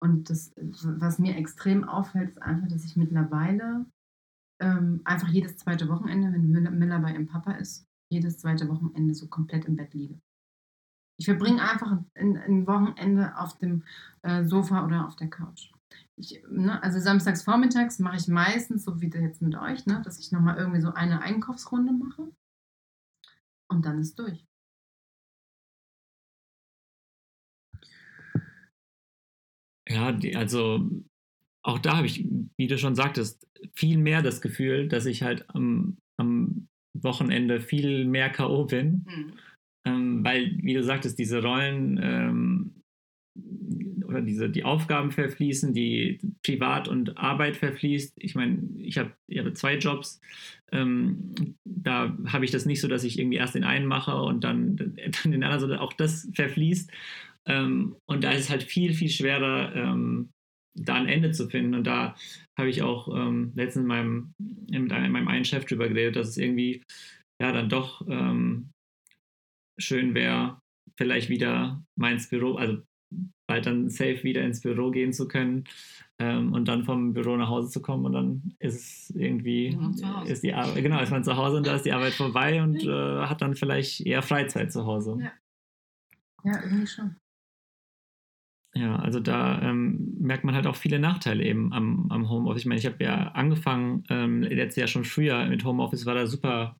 [0.03, 3.87] Und das, was mir extrem auffällt, ist einfach, dass ich mittlerweile
[4.61, 9.29] ähm, einfach jedes zweite Wochenende, wenn Miller bei ihrem Papa ist, jedes zweite Wochenende so
[9.29, 10.21] komplett im Bett liege.
[11.17, 13.85] Ich verbringe einfach ein, ein, Wochenende auf dem
[14.23, 15.71] äh, Sofa oder auf der Couch.
[16.17, 20.19] Ich, ne, also samstags vormittags mache ich meistens, so wie jetzt mit euch, ne, dass
[20.19, 22.33] ich nochmal irgendwie so eine Einkaufsrunde mache.
[23.69, 24.45] Und dann ist durch.
[29.89, 30.89] Ja, die, also
[31.62, 35.49] auch da habe ich, wie du schon sagtest, viel mehr das Gefühl, dass ich halt
[35.51, 38.65] am, am Wochenende viel mehr K.O.
[38.65, 39.05] bin.
[39.07, 39.33] Mhm
[39.85, 42.85] ähm, weil, wie du sagtest, diese Rollen, ähm,
[44.07, 48.14] oder diese, die Aufgaben verfließen, die Privat und Arbeit verfließt.
[48.18, 50.20] Ich meine, ich habe ich hab zwei Jobs.
[50.70, 54.45] Ähm, da habe ich das nicht so, dass ich irgendwie erst den einen mache und
[54.45, 54.76] dann,
[55.22, 56.91] dann den anderen, sondern auch das verfließt.
[57.47, 60.30] Ähm, und da ist es halt viel, viel schwerer, ähm,
[60.76, 61.74] da ein Ende zu finden.
[61.74, 62.14] Und da
[62.57, 66.28] habe ich auch ähm, letztens in meinem, mit einem, meinem einen Chef drüber geredet, dass
[66.28, 66.82] es irgendwie
[67.41, 68.70] ja dann doch ähm,
[69.79, 70.61] schön wäre,
[70.97, 72.79] vielleicht wieder mal ins Büro, also
[73.47, 75.64] bald dann safe wieder ins Büro gehen zu können
[76.18, 79.79] ähm, und dann vom Büro nach Hause zu kommen und dann ist es irgendwie,
[80.27, 82.83] ist die Arbeit, genau, ist man zu Hause und da ist die Arbeit vorbei und
[82.85, 85.18] äh, hat dann vielleicht eher Freizeit zu Hause.
[85.20, 85.33] Ja,
[86.53, 87.16] ja irgendwie schon.
[88.77, 92.62] Ja, also da ähm, merkt man halt auch viele Nachteile eben am, am Homeoffice.
[92.62, 96.27] Ich meine, ich habe ja angefangen, ähm, letztes Jahr schon früher mit Homeoffice, war da
[96.27, 96.77] super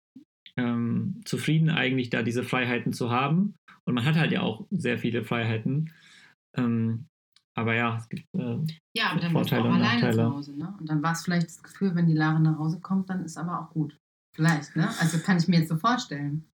[0.57, 3.55] ähm, zufrieden eigentlich, da diese Freiheiten zu haben.
[3.85, 5.93] Und man hat halt ja auch sehr viele Freiheiten.
[6.57, 7.07] Ähm,
[7.57, 8.59] aber ja, es gibt äh,
[8.97, 10.57] Ja, aber dann warst du auch alleine zu Hause.
[10.57, 10.75] Ne?
[10.79, 13.37] Und dann war es vielleicht das Gefühl, wenn die Lara nach Hause kommt, dann ist
[13.37, 13.97] aber auch gut.
[14.35, 14.89] Vielleicht, ne?
[14.99, 16.49] Also kann ich mir jetzt so vorstellen.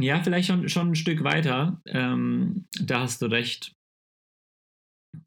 [0.00, 1.80] Ja, vielleicht schon, schon ein Stück weiter.
[1.86, 3.72] Ähm, da hast du recht.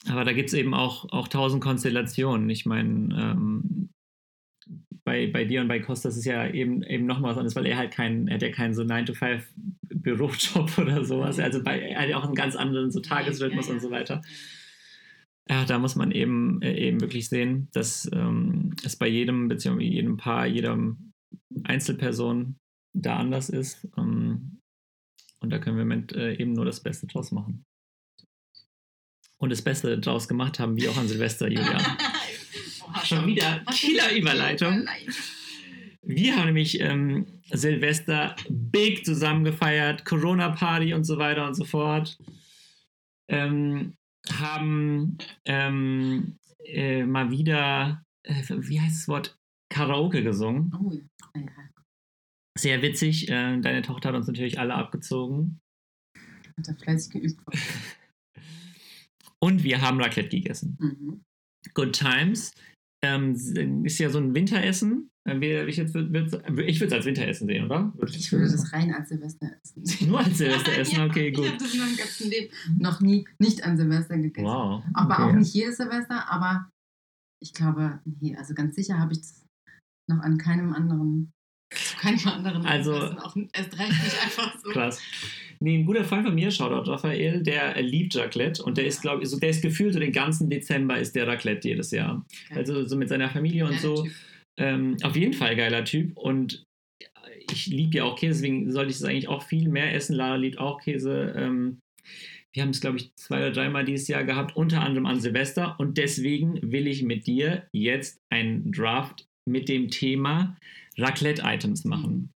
[0.07, 2.49] Aber da gibt es eben auch, auch tausend Konstellationen.
[2.49, 3.89] Ich meine, ähm,
[5.03, 7.77] bei, bei dir und bei Kostas ist ja eben, eben noch was anderes, weil er
[7.77, 9.41] halt keinen, er hat ja keinen so 9-to-5
[9.83, 11.39] Bürojob oder sowas.
[11.39, 13.91] Also bei, er hat ja auch einen ganz anderen so Tagesrhythmus ja, ja, und so
[13.91, 14.21] weiter.
[15.49, 19.89] Ja, da muss man eben, äh, eben wirklich sehen, dass ähm, es bei jedem, beziehungsweise
[19.89, 21.13] jedem Paar, jedem
[21.63, 22.55] Einzelperson
[22.93, 23.87] da anders ist.
[23.97, 24.59] Ähm,
[25.39, 27.65] und da können wir mit äh, eben nur das Beste draus machen.
[29.37, 31.49] Und das Beste draus gemacht haben wir auch an Silvester,
[32.93, 33.05] Julia.
[33.05, 34.87] Schon wieder Killer-Überleitung.
[36.03, 42.17] Wir haben nämlich ähm, Silvester big zusammen gefeiert, Corona-Party und so weiter und so fort.
[43.29, 43.95] Ähm,
[44.29, 49.37] haben ähm, äh, mal wieder, äh, wie heißt das Wort,
[49.69, 50.73] Karaoke gesungen.
[50.79, 51.41] Oh, ja.
[52.57, 53.29] Sehr witzig.
[53.29, 55.61] Äh, deine Tochter hat uns natürlich alle abgezogen.
[56.57, 57.41] Hat er fleißig geübt.
[59.39, 60.77] Und wir haben Raclette gegessen.
[60.79, 61.23] Mhm.
[61.73, 62.51] Good Times.
[63.03, 65.09] Ähm, ist ja so ein Winteressen.
[65.27, 67.91] Äh, ich, würde es als Winteressen sehen, oder?
[67.95, 70.07] Würde ich, würde das rein als Silvesteressen sehen.
[70.09, 71.45] Nur als Silvesteressen, okay, gut.
[71.45, 74.45] Ich habe das in meinem ganzen Leben noch nie nicht an Silvester gegessen.
[74.45, 74.83] Wow.
[74.83, 74.91] Okay.
[74.93, 76.69] Aber auch nicht jedes Silvester, aber
[77.41, 79.45] ich glaube, nee, also ganz sicher habe ich es
[80.07, 81.31] noch an keinem anderen,
[81.73, 84.69] zu keinem anderen also, auch erst recht nicht einfach so.
[84.71, 85.01] Krass.
[85.63, 89.21] Nee, ein guter Freund von mir, Shoutout Raphael, der liebt Raclette und der ist, glaube
[89.21, 92.25] ich, so, der ist gefühlt so den ganzen Dezember ist der Raclette jedes Jahr.
[92.49, 92.59] Okay.
[92.59, 94.07] Also so mit seiner Familie und so.
[94.57, 96.65] Ähm, auf jeden Fall geiler Typ und
[97.51, 100.15] ich liebe ja auch Käse, deswegen sollte ich es eigentlich auch viel mehr essen.
[100.15, 101.33] Lara liebt auch Käse.
[101.37, 101.79] Ähm,
[102.53, 105.75] wir haben es, glaube ich, zwei oder dreimal dieses Jahr gehabt, unter anderem an Silvester.
[105.79, 110.57] Und deswegen will ich mit dir jetzt einen Draft mit dem Thema
[110.97, 112.31] Raclette-Items machen.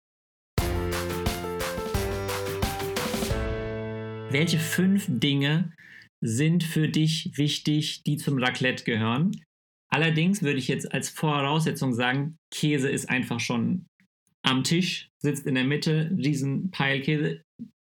[4.36, 5.71] Welche fünf Dinge
[6.19, 9.31] sind für dich wichtig, die zum Raclette gehören?
[9.89, 13.86] Allerdings würde ich jetzt als Voraussetzung sagen, Käse ist einfach schon
[14.43, 17.43] am Tisch, sitzt in der Mitte, riesen Peilkäse.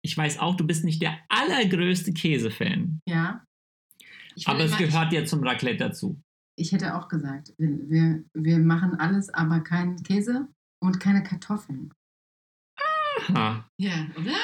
[0.04, 3.00] Ich weiß auch, du bist nicht der allergrößte Käsefan.
[3.08, 3.46] Ja.
[4.44, 6.20] Aber es gehört ja zum Raclette dazu.
[6.60, 10.50] Ich hätte auch gesagt, wir, wir, wir machen alles, aber keinen Käse
[10.82, 11.94] und keine Kartoffeln.
[13.30, 13.66] Aha.
[13.78, 14.36] Ja, oder?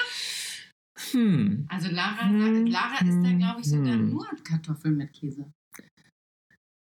[1.12, 1.66] Hm.
[1.70, 2.66] Also Lara, hm.
[2.66, 4.10] Lara isst da, glaube ich, sogar hm.
[4.10, 5.52] nur Kartoffeln mit Käse.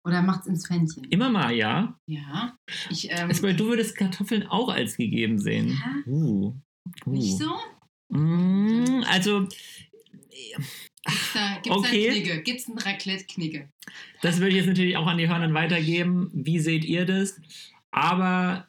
[0.07, 1.03] Oder macht es ins Pfännchen?
[1.05, 1.99] Immer mal, ja.
[2.05, 2.57] Ja.
[2.89, 5.69] Ich, ähm, also, du würdest Kartoffeln auch als gegeben sehen.
[5.69, 6.11] Ja.
[6.11, 6.55] Uh.
[7.05, 7.11] Uh.
[7.11, 7.53] Nicht so?
[8.09, 9.41] Mm, also.
[10.29, 12.07] Gibt's da, gibt's okay.
[12.07, 12.41] da Knigge?
[12.41, 13.69] Gibt's ein Raclette-Knigge?
[14.21, 16.29] Das würde ich jetzt natürlich auch an die Hörner weitergeben.
[16.33, 17.41] Wie seht ihr das?
[17.91, 18.66] Aber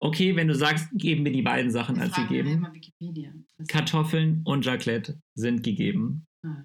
[0.00, 2.66] okay, wenn du sagst, geben wir die beiden Sachen als gegeben.
[3.68, 6.26] Kartoffeln und Raclette sind gegeben.
[6.44, 6.62] Ah.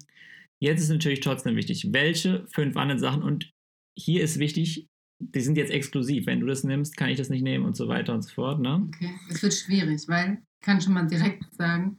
[0.58, 3.52] Jetzt ist natürlich trotzdem wichtig, welche fünf anderen Sachen und
[3.98, 6.26] hier ist wichtig, die sind jetzt exklusiv.
[6.26, 8.60] Wenn du das nimmst, kann ich das nicht nehmen und so weiter und so fort.
[8.60, 8.88] Ne?
[8.88, 11.98] Okay, es wird schwierig, weil ich kann schon mal direkt sagen.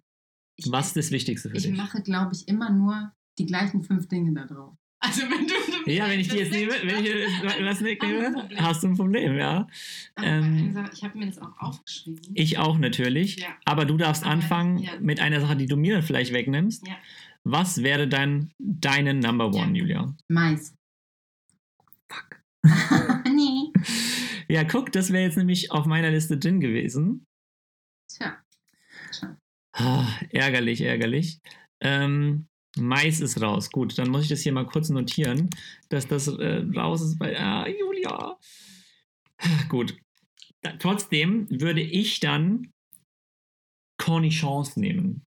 [0.56, 1.72] Ich, Was ist das Wichtigste für ich dich?
[1.72, 4.76] Ich mache, glaube ich, immer nur die gleichen fünf Dinge da drauf.
[5.00, 8.84] Also wenn du, du ja, wenn ich die jetzt nehme, wenn ich was nehme, hast
[8.84, 9.68] du ein Problem, ja.
[10.22, 12.22] Ähm, ich habe mir das auch aufgeschrieben.
[12.34, 13.40] Ich auch natürlich.
[13.40, 13.50] Ja.
[13.66, 14.92] Aber du darfst aber, anfangen ja.
[15.00, 16.88] mit einer Sache, die du mir vielleicht wegnimmst.
[16.88, 16.98] Ja.
[17.44, 20.14] Was wäre dann deine Number One, Julia?
[20.28, 20.74] Mais.
[22.12, 22.42] Fuck.
[23.26, 23.72] nee.
[24.50, 27.26] Ja, guck, das wäre jetzt nämlich auf meiner Liste drin gewesen.
[28.10, 28.38] Tja.
[29.78, 31.42] Oh, ärgerlich, ärgerlich.
[31.82, 33.70] Ähm, Mais ist raus.
[33.70, 35.50] Gut, dann muss ich das hier mal kurz notieren,
[35.90, 37.38] dass das äh, raus ist bei.
[37.40, 38.38] Ah, Julia.
[39.70, 39.96] Gut.
[40.62, 42.72] Da, trotzdem würde ich dann
[44.00, 45.24] Cornichons nehmen.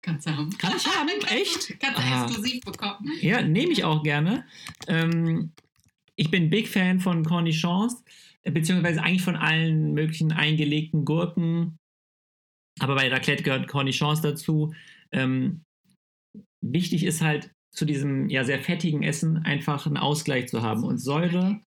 [0.00, 0.56] Kannst du haben.
[0.58, 1.08] Kann ich haben?
[1.28, 1.78] Echt?
[1.80, 2.24] Kannst du Ah.
[2.24, 3.10] exklusiv bekommen.
[3.20, 4.46] Ja, nehme ich auch gerne.
[4.88, 5.52] Ähm,
[6.16, 8.02] ich bin Big Fan von Cornichons,
[8.42, 11.78] äh, beziehungsweise eigentlich von allen möglichen eingelegten Gurken.
[12.80, 14.72] Aber bei Raclette gehört Cornichons dazu.
[15.10, 15.62] Ähm,
[16.62, 20.84] wichtig ist halt zu diesem ja sehr fettigen Essen einfach einen Ausgleich zu haben.
[20.84, 21.60] Und Säure,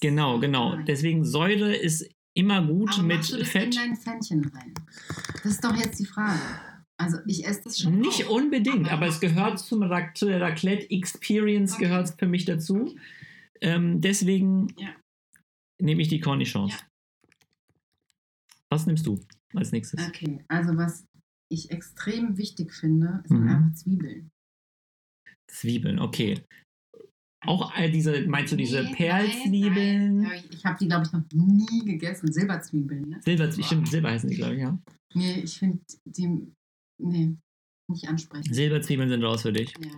[0.00, 0.76] genau, genau.
[0.86, 3.76] Deswegen Säure ist immer gut Aber mit du das in Fett.
[3.76, 4.74] dein Pfännchen rein?
[5.42, 6.38] Das ist doch jetzt die Frage.
[6.96, 8.30] Also ich esse das schon Nicht auch.
[8.36, 11.84] unbedingt, Aber aber es gehört zum Rac zu der Raclette Experience Okay.
[11.84, 12.82] gehört für mich dazu.
[12.82, 12.98] Okay.
[13.62, 14.88] Ähm, deswegen Ja.
[15.80, 16.72] nehme ich die Cornichons.
[16.72, 16.78] Ja.
[18.68, 19.18] Was nimmst du
[19.54, 20.06] als nächstes?
[20.08, 21.04] Okay, also was
[21.50, 23.48] ich extrem wichtig finde, sind Mhm.
[23.48, 24.30] einfach Zwiebeln.
[25.50, 26.40] Zwiebeln, okay.
[27.46, 30.18] Auch all diese, meinst du diese Nee, Perlzwiebeln?
[30.18, 30.44] Nein, nein.
[30.50, 32.30] Ich habe die, glaube ich, noch nie gegessen.
[32.32, 33.20] Silberzwiebeln, ne?
[33.22, 34.78] Silber, stimmt, Silber heißen die, glaube ich, ja.
[35.14, 36.46] Nee, ich finde die,
[36.98, 37.36] nee,
[37.88, 38.54] nicht ansprechend.
[38.54, 39.72] Silberzwiebeln sind raus für dich.
[39.80, 39.90] Ja,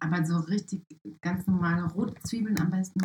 [0.00, 0.82] aber, aber so richtig
[1.20, 3.00] ganz normale rote Zwiebeln am besten.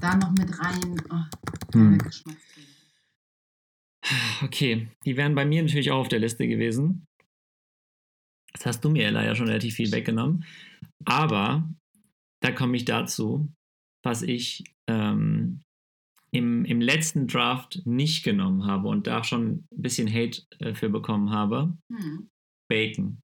[0.00, 1.00] Da noch mit rein.
[1.10, 1.24] Oh,
[1.72, 1.98] Hm.
[4.42, 7.06] Okay, die wären bei mir natürlich auch auf der Liste gewesen.
[8.54, 10.44] Das hast du mir ja leider schon relativ viel weggenommen.
[11.04, 11.68] Aber
[12.40, 13.52] da komme ich dazu,
[14.04, 15.62] was ich ähm,
[16.30, 20.90] im, im letzten Draft nicht genommen habe und da schon ein bisschen Hate äh, für
[20.90, 21.76] bekommen habe.
[21.90, 22.28] Hm.
[22.68, 23.20] Bacon.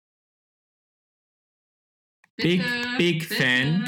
[2.36, 2.62] Big,
[2.96, 3.84] big Fan.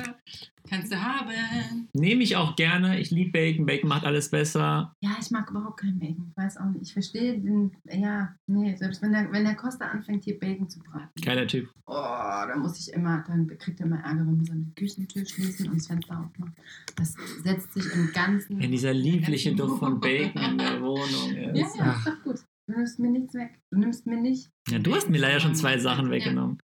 [0.72, 1.88] Kannst du haben.
[1.92, 2.98] Nehme ich auch gerne.
[2.98, 3.66] Ich liebe Bacon.
[3.66, 4.94] Bacon macht alles besser.
[5.02, 6.28] Ja, ich mag überhaupt kein Bacon.
[6.30, 6.82] Ich weiß auch nicht.
[6.82, 7.72] Ich verstehe den.
[7.90, 11.10] Ja, nee, selbst wenn der, wenn der Costa anfängt, hier Bacon zu braten.
[11.22, 11.68] Geiler Typ.
[11.86, 15.68] Oh, da muss ich immer, dann kriegt er immer Ärger, wenn wir seine Küchentür schließen
[15.68, 16.54] und das Fenster aufmachen.
[16.96, 18.58] Das setzt sich im Ganzen.
[18.58, 21.76] Wenn dieser liebliche Duft von Bacon in der Wohnung Ja, ist.
[21.76, 21.98] ja, Ach.
[21.98, 22.36] ist doch gut.
[22.66, 23.58] Du nimmst mir nichts weg.
[23.70, 24.48] Du nimmst mir nicht.
[24.70, 26.12] Ja, du hast mir leider schon zwei Sachen Ja.
[26.12, 26.58] weggenommen.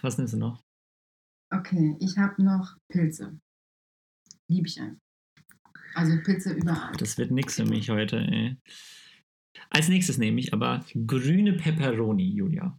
[0.00, 0.60] Was nimmst du noch?
[1.52, 3.38] Okay, ich habe noch Pilze.
[4.48, 4.98] Liebe ich einfach.
[5.94, 6.92] Also Pilze überall.
[6.96, 8.56] Das wird nix für mich heute, ey.
[9.68, 12.78] Als nächstes nehme ich aber grüne Peperoni, Julia.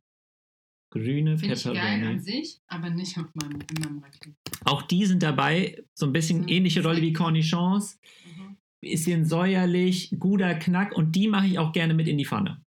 [0.92, 2.20] Grüne Finde ich geil an Peperoni.
[2.20, 4.36] sich, aber nicht auf meinem, in meinem Raclette.
[4.66, 7.14] Auch die sind dabei, so ein bisschen Sind ähnliche Rolle wie.
[7.14, 8.00] Cornichons.
[8.26, 8.58] Mhm.
[8.82, 12.64] Bisschen säuerlich, guter Knack und die mache ich auch gerne mit in die Pfanne.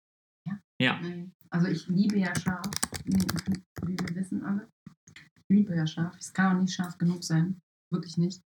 [0.46, 0.60] Ja?
[0.80, 1.00] Ja.
[1.50, 2.70] Also ich liebe ja scharf,
[3.04, 4.68] wie wir wissen alle.
[5.52, 6.16] Ja scharf.
[6.18, 7.60] Es kann auch nicht scharf genug sein.
[7.92, 8.40] Wirklich nicht.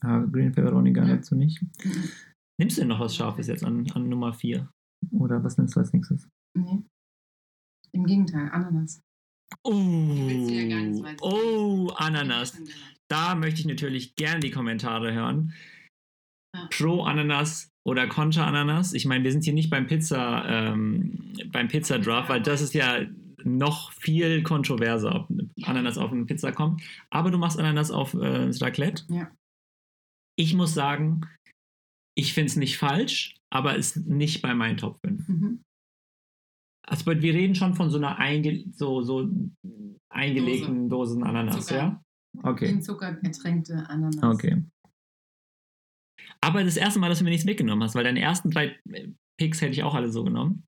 [0.00, 1.16] Ah, Green Pepperoni gar Ja.
[1.16, 1.62] dazu nicht.
[1.84, 2.10] Mhm.
[2.58, 4.68] Nimmst du denn noch was Scharfes jetzt an, an Nummer 4?
[5.12, 6.28] Oder was nimmst du als nächstes?
[6.56, 6.82] Nee.
[7.92, 9.00] Im Gegenteil, Ananas.
[9.62, 12.58] Oh, oh, Ananas.
[13.08, 15.52] Da möchte ich natürlich gerne die Kommentare hören.
[16.54, 16.68] Ja.
[16.70, 18.92] Pro Ananas oder Contra Ananas.
[18.94, 22.74] Ich meine, wir sind hier nicht beim Pizza, ähm, beim Pizza Draft, weil das ist
[22.74, 23.06] ja
[23.44, 25.26] noch viel kontroverser, ob
[25.62, 26.82] Ananas auf eine Pizza kommt.
[27.10, 29.04] Aber du machst Ananas auf äh, Raclette.
[29.08, 29.30] Ja.
[30.38, 31.22] Ich muss sagen,
[32.16, 35.28] ich finde es nicht falsch, aber ist nicht bei meinen Top 5.
[35.28, 35.62] Mhm.
[36.86, 39.28] Also wir reden schon von so einer einge so, so
[40.08, 41.76] eingelegten Dosen Ananas, Zucker.
[41.76, 42.02] ja?
[42.42, 42.68] Okay.
[42.68, 44.22] In Zucker ertränkte Ananas.
[44.22, 44.62] Okay.
[46.40, 49.08] Aber das erste Mal, dass du mir nichts mitgenommen hast, weil deine ersten drei äh,
[49.38, 50.64] Picks hätte ich auch alle so genommen.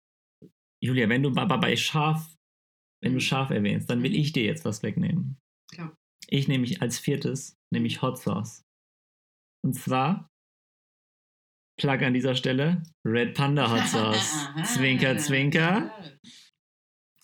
[0.82, 2.34] Julia, wenn du aber bei Schaf,
[3.03, 5.38] wenn du Schaf erwähnst, dann will ich dir jetzt was wegnehmen.
[5.72, 5.94] Klar.
[6.28, 8.64] Ich nehme mich als viertes, nämlich Hot Sauce.
[9.64, 10.28] Und zwar,
[11.78, 14.49] Plug an dieser Stelle, Red Panda Hot Sauce.
[14.64, 15.92] Zwinker, zwinker.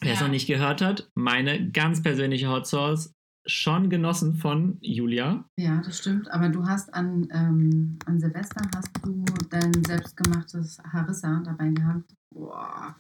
[0.01, 3.15] Wer es noch nicht gehört hat, meine ganz persönliche Hot Sauce,
[3.47, 5.49] schon genossen von Julia.
[5.59, 6.31] Ja, das stimmt.
[6.31, 12.15] Aber du hast an, ähm, an Silvester hast du dein selbstgemachtes Harissa dabei gehabt.
[12.33, 12.97] Boah.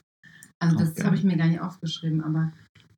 [0.58, 2.52] Also das habe ich mir gar nicht aufgeschrieben, aber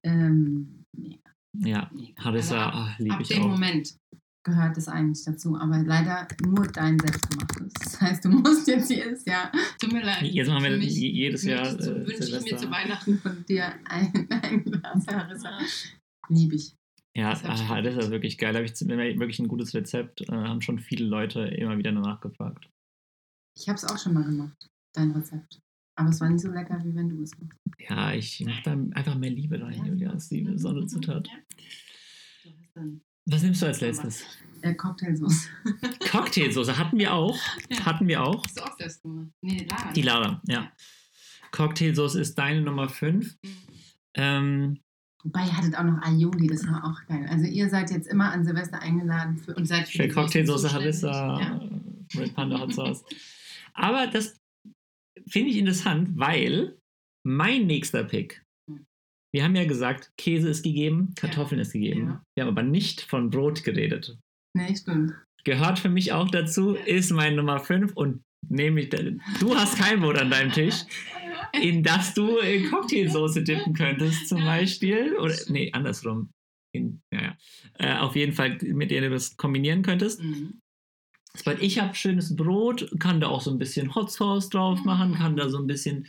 [0.07, 1.19] ähm, mega,
[1.59, 2.23] Ja, mega.
[2.25, 3.49] Harissa, Also ab, ah, liebe ab ich dem auch.
[3.49, 3.97] Moment
[4.45, 7.73] gehört es eigentlich dazu, aber leider nur dein selbstgemachtes.
[7.83, 9.51] Das heißt, du musst jetzt hier ist ja.
[9.81, 10.23] Tut mir leid.
[10.23, 11.67] Jetzt machen wir mich- jedes Jahr.
[11.67, 15.59] Äh, wünsche ich mir zu Weihnachten von dir ein, ein Glas Harissa.
[16.29, 16.75] Liebe ich.
[17.17, 18.03] Ja, Das ich ah, das geliebt.
[18.05, 18.53] ist wirklich geil.
[18.53, 20.21] Da habe ich wirklich ein gutes Rezept.
[20.21, 22.69] Äh, haben schon viele Leute immer wieder danach gefragt.
[23.59, 25.59] Ich habe es auch schon mal gemacht, dein Rezept.
[25.99, 27.59] Aber es war nicht so lecker, wie wenn du es machst.
[27.79, 30.13] Ja, ich mache da einfach mehr Liebe rein, Julia.
[30.13, 31.29] Das ist die besondere Zutat.
[32.45, 32.83] Ja.
[33.27, 34.25] Was nimmst du als letztes?
[34.63, 35.49] äh, Cocktailsauce.
[36.11, 37.37] Cocktailsoße hatten wir auch.
[37.71, 37.85] Ja.
[37.85, 38.45] Hatten wir auch.
[38.45, 39.29] Hast du auch selbst gemacht?
[39.41, 39.93] Nee, Lara.
[39.93, 40.73] Die Lara, ja.
[41.53, 43.37] Cocktailsoße ist deine Nummer 5.
[43.43, 43.51] Mhm.
[44.15, 44.79] Ähm,
[45.23, 47.27] Wobei ihr hattet auch noch Aioli, das war auch geil.
[47.29, 50.73] Also ihr seid jetzt immer an Silvester eingeladen für, und seid für Für Cocktailsoße.
[50.73, 51.57] Harissa, Ja.
[51.59, 53.05] äh, Red Panda Hot Sauce.
[53.75, 54.41] Aber das
[55.27, 56.79] finde ich interessant, weil
[57.27, 58.87] mein nächster Pick, Hm.
[59.35, 62.07] wir haben ja gesagt, Käse ist gegeben, Kartoffeln ist gegeben.
[62.07, 62.23] Ja.
[62.37, 64.17] Wir haben aber nicht von Brot geredet.
[64.57, 65.13] Nee, stimmt.
[65.45, 70.19] Gehört für mich auch dazu, ist mein Nummer 5 und nämlich, du hast kein Brot
[70.19, 70.85] an deinem Tisch,
[71.61, 75.17] in das du in Cocktailsoße dippen könntest zum Beispiel.
[75.17, 76.31] Oder, nee, andersrum.
[76.73, 77.37] In, ja, ja.
[77.79, 80.23] Äh, auf jeden Fall, mit der du das kombinieren könntest.
[80.23, 80.61] Mhm.
[81.45, 85.15] Weil ich habe schönes Brot, kann da auch so ein bisschen Hot Sauce drauf machen,
[85.15, 86.07] kann da so ein bisschen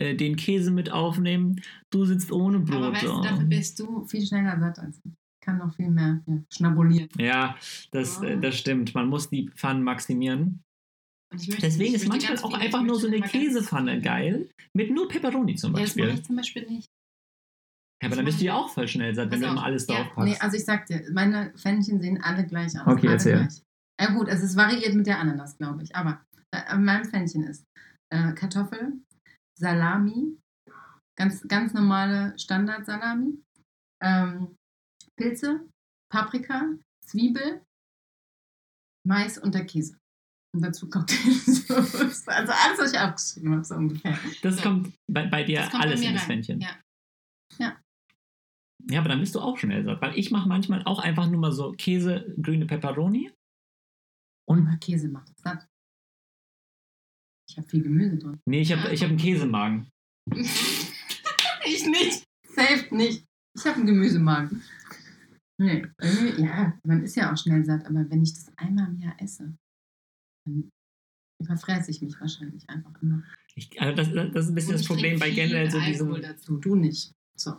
[0.00, 1.60] äh, den Käse mit aufnehmen.
[1.90, 2.76] Du sitzt ohne Brot.
[2.76, 3.20] Aber weißt du, da.
[3.22, 5.12] dafür bist du viel schneller satt als ich.
[5.12, 7.08] Ich kann noch viel mehr ja, schnabulieren.
[7.18, 7.56] ja,
[7.92, 8.94] das, äh, das stimmt.
[8.94, 10.62] Man muss die Pfannen maximieren.
[11.32, 14.48] Möchte- Deswegen ist manchmal auch viel- einfach nur so eine Käsepfanne geil.
[14.74, 16.18] Mit nur Peperoni zum Ja, das mache Beispiel.
[16.20, 16.88] ich zum Beispiel nicht.
[18.02, 19.96] Ja, aber dann bist du ja auch voll schnell satt, wenn du immer alles ja,
[19.96, 20.32] drauf packst.
[20.32, 22.86] Nee, also ich sag dir, meine Pfännchen sehen alle gleich aus.
[22.86, 23.36] Okay, alle erzähl.
[23.36, 23.62] Gleich.
[24.00, 25.94] Ja gut, also es variiert mit der Ananas, glaube ich.
[25.94, 26.20] Aber
[26.52, 27.64] äh, mein Pfännchen ist
[28.10, 28.94] äh, Kartoffel,
[29.60, 30.38] Salami,
[31.16, 33.38] ganz, ganz normale Standard-Salami,
[34.02, 34.56] ähm,
[35.16, 35.68] Pilze,
[36.10, 37.62] Paprika, Zwiebel,
[39.06, 39.98] Mais und der Käse.
[40.52, 42.26] Und dazu Cocktailsoße.
[42.26, 44.18] Also alles, was ich aufgeschrieben habe, so ungefähr.
[44.42, 44.62] das so.
[44.62, 46.26] kommt bei, bei dir kommt alles in das rein.
[46.26, 46.60] Pfännchen.
[46.60, 47.76] Ja.
[48.88, 50.00] Ja, aber dann bist du auch schnell satt.
[50.00, 53.30] Weil ich mache manchmal auch einfach nur mal so Käse, grüne Peperoni.
[54.48, 55.69] Und mal Käse macht das satt.
[57.50, 58.38] Ich habe viel Gemüse drin.
[58.46, 59.88] Nee, ich habe ich hab einen Käsemagen.
[60.34, 62.24] ich nicht.
[62.46, 63.24] Safe nicht.
[63.56, 64.62] Ich habe einen Gemüsemagen.
[65.58, 69.00] Nee, irgendwie, ja, man ist ja auch schnell satt, aber wenn ich das einmal im
[69.00, 69.52] Jahr esse,
[70.46, 70.70] dann
[71.42, 73.24] überfresse ich mich wahrscheinlich einfach immer.
[73.56, 76.22] Ich, also das, das ist ein bisschen das Problem bei generell so Alkohol diesem.
[76.22, 76.56] dazu.
[76.58, 77.12] Du nicht.
[77.36, 77.56] So.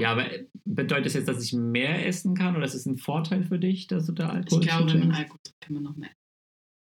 [0.00, 0.28] Ja, aber
[0.64, 3.86] bedeutet das jetzt, dass ich mehr essen kann oder ist es ein Vorteil für dich,
[3.86, 5.12] dass du da Alkohol Ich glaube, wenn man?
[5.12, 6.10] Alkohol trinkt, kann man noch mehr.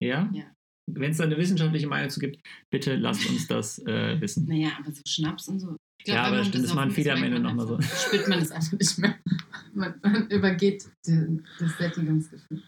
[0.00, 0.30] Ja?
[0.32, 0.54] Ja.
[0.86, 4.46] Wenn es da eine wissenschaftliche Meinung zu gibt, bitte lasst uns das äh, wissen.
[4.46, 5.76] Naja, aber so Schnaps und so.
[6.00, 8.28] Ich Ja, aber das besoffen machen ist, viele am Ende man noch mal einfach- Spürt
[8.28, 9.18] man das einfach nicht mehr.
[9.76, 12.62] Man, man übergeht die, das Sättigungsgefühl.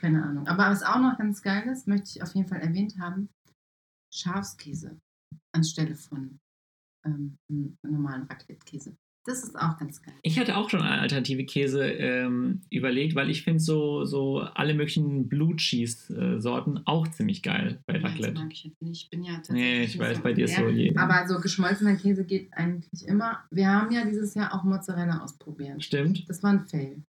[0.00, 0.48] Keine Ahnung.
[0.48, 3.28] Aber was auch noch ganz geil ist, möchte ich auf jeden Fall erwähnt haben:
[4.12, 4.98] Schafskäse
[5.54, 6.40] anstelle von
[7.06, 7.36] ähm,
[7.82, 8.96] normalen Raclette-Käse.
[9.28, 10.14] Das ist auch ganz geil.
[10.22, 14.72] Ich hatte auch schon eine alternative Käse ähm, überlegt, weil ich finde so, so alle
[14.72, 18.40] möglichen Blue Cheese-Sorten auch ziemlich geil bei Ja, Das Raclette.
[18.40, 19.04] mag ich jetzt nicht.
[19.04, 19.62] Ich bin ja tatsächlich.
[19.62, 20.96] Nee, ich weiß, bei dir ist so je.
[20.96, 23.44] Aber so geschmolzener Käse geht eigentlich immer.
[23.50, 25.84] Wir haben ja dieses Jahr auch Mozzarella ausprobiert.
[25.84, 26.28] Stimmt.
[26.28, 27.02] Das war ein Fail.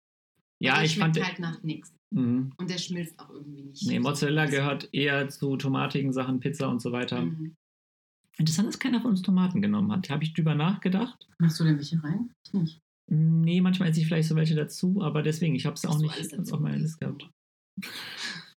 [0.59, 1.27] Ja, der ich schmeckt fand.
[1.27, 1.93] halt nach nichts.
[2.09, 2.51] Mhm.
[2.57, 3.85] Und der schmilzt auch irgendwie nicht.
[3.87, 7.21] Nee, Mozzarella gehört eher zu tomatigen Sachen, Pizza und so weiter.
[7.21, 7.55] Mhm.
[8.37, 10.09] Interessant, dass keiner von uns Tomaten genommen hat.
[10.09, 11.27] Habe ich drüber nachgedacht?
[11.39, 12.31] Machst du denn welche rein?
[12.45, 12.81] Ich nicht.
[13.09, 16.11] Nee, manchmal esse ich vielleicht so welche dazu, aber deswegen, ich habe es auch nicht
[16.51, 16.77] auf meiner?
[16.77, 17.29] Liste gehabt.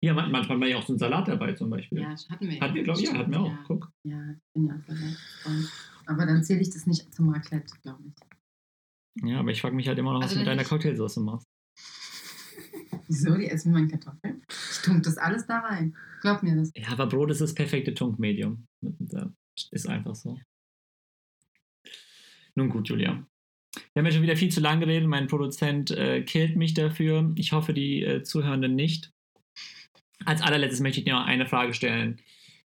[0.01, 1.99] Ja, man- manchmal war ja auch so ein Salat dabei zum Beispiel.
[2.01, 2.59] Ja, hatten wir.
[2.59, 3.47] Hatten wir, glaube ich, ja, hatten wir auch.
[3.51, 3.91] Ja, Guck.
[4.03, 5.71] ja ich bin ja auch Salatfreund.
[6.07, 9.23] Aber dann zähle ich das nicht zum Raclette, glaube ich.
[9.29, 10.63] Ja, aber ich frage mich halt immer noch, was Also du mit deiner.
[10.63, 11.45] Cocktailsauce machst.
[13.07, 13.35] Wieso?
[13.35, 14.41] Die essen meine Kartoffeln.
[14.71, 15.95] Ich tunke das alles da rein.
[16.21, 16.71] Glaub mir das.
[16.75, 18.65] Ja, aber Brot ist das perfekte Tunkmedium.
[19.71, 20.39] Ist einfach so.
[22.55, 23.25] Nun gut, Julia.
[23.93, 25.07] Wir haben ja schon wieder viel zu lange geredet.
[25.07, 27.31] Mein Produzent äh, killt mich dafür.
[27.35, 29.11] Ich hoffe, die äh, Zuhörenden nicht.
[30.25, 32.21] Als allerletztes möchte ich dir noch eine Frage stellen.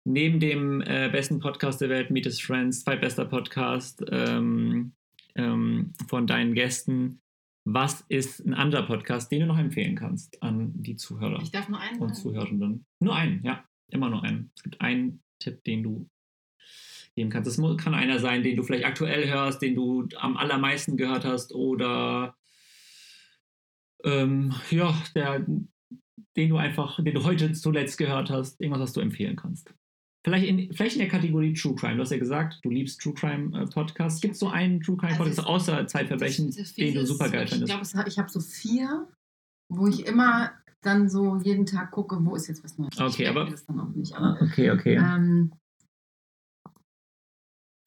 [0.04, 4.92] Neben dem äh, besten Podcast der Welt, Meet His Friends, zweitbester Podcast ähm,
[5.34, 7.20] ähm, von deinen Gästen,
[7.64, 11.40] was ist ein anderer Podcast, den du noch empfehlen kannst an die Zuhörer?
[11.42, 12.14] Ich darf nur einen und.
[12.14, 12.86] Zuhörenden.
[13.00, 13.64] Nur einen, ja.
[13.88, 14.50] Immer nur einen.
[14.56, 16.08] Es gibt einen Tipp, den du
[17.16, 17.58] geben kannst.
[17.58, 21.52] Mu- kann einer sein, den du vielleicht aktuell hörst, den du am allermeisten gehört hast
[21.54, 22.34] oder
[24.04, 25.44] ähm, ja, der,
[26.36, 29.72] den du einfach, den du heute zuletzt gehört hast, irgendwas, was du empfehlen kannst.
[30.24, 31.96] Vielleicht in, vielleicht in der Kategorie True Crime.
[31.96, 34.20] Du hast ja gesagt, du liebst True Crime äh, Podcasts.
[34.20, 37.06] Gibt es so einen True Crime Also Podcast es- außer Zeitverbrechen, Das- das den du
[37.06, 37.70] super geil Ich findest?
[37.70, 39.08] glaube, es hat- ich habe so vier,
[39.70, 40.52] wo ich immer
[40.82, 42.90] dann so jeden Tag gucke, wo ist jetzt was Neues.
[42.94, 44.14] ich Okay, aber- das dann auch nicht.
[44.14, 44.96] Aber, Okay, okay.
[44.96, 45.52] ähm,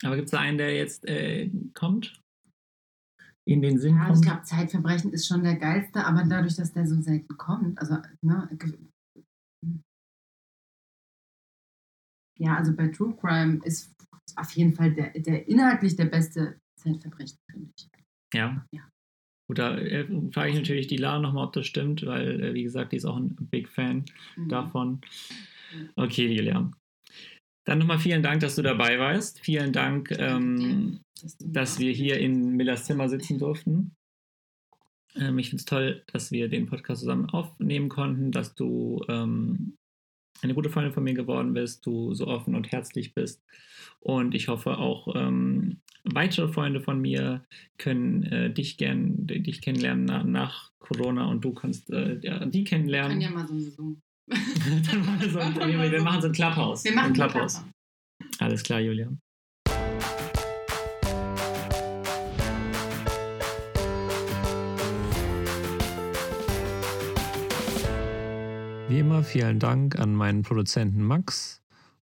[0.03, 2.19] Aber gibt es da einen, der jetzt äh, kommt?
[3.45, 4.25] In den Sinn ja, ich kommt?
[4.25, 8.49] glaube, Zeitverbrechen ist schon der geilste, aber dadurch, dass der so selten kommt, also, ne,
[12.39, 13.93] ja, also bei True Crime ist
[14.35, 17.89] auf jeden Fall der, der inhaltlich der beste Zeitverbrechen, finde ich.
[18.33, 18.65] Ja.
[18.71, 18.81] Ja.
[19.47, 22.63] Gut, da äh, frage ich natürlich die Lara nochmal, ob das stimmt, weil, äh, wie
[22.63, 24.05] gesagt, die ist auch ein Big Fan
[24.37, 24.49] Mhm.
[24.49, 25.01] davon.
[25.95, 26.71] Okay, Julia.
[27.65, 29.39] Dann nochmal vielen Dank, dass du dabei warst.
[29.39, 30.99] Vielen Dank, ähm,
[31.39, 33.95] dass, wir hier in Millers Zimmer sitzen durften.
[35.15, 39.77] Ähm, ich finde es toll, dass wir den Podcast zusammen aufnehmen konnten, dass du ähm,
[40.41, 43.41] eine gute Freundin von mir geworden bist, du so offen und herzlich bist.
[44.01, 47.45] Und ich hoffe auch ähm, weitere Freunde von mir
[47.77, 53.21] können äh, dich gern dich kennenlernen nach, nach, Corona und du kannst äh, die kennenlernen.
[53.21, 54.01] Wir können ja mal so ein Zoom.
[54.29, 56.83] Dann machen wir, so ein, wir, wir machen so ein Clubhouse.
[56.85, 57.61] Wir machen ein Clubhouse.
[58.39, 59.09] Alles klar, Julia.
[68.87, 71.61] Wie immer vielen Dank an meinen Produzenten Max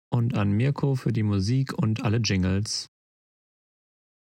[0.09, 2.91] und an Mirko für die Musik und alle Jingles.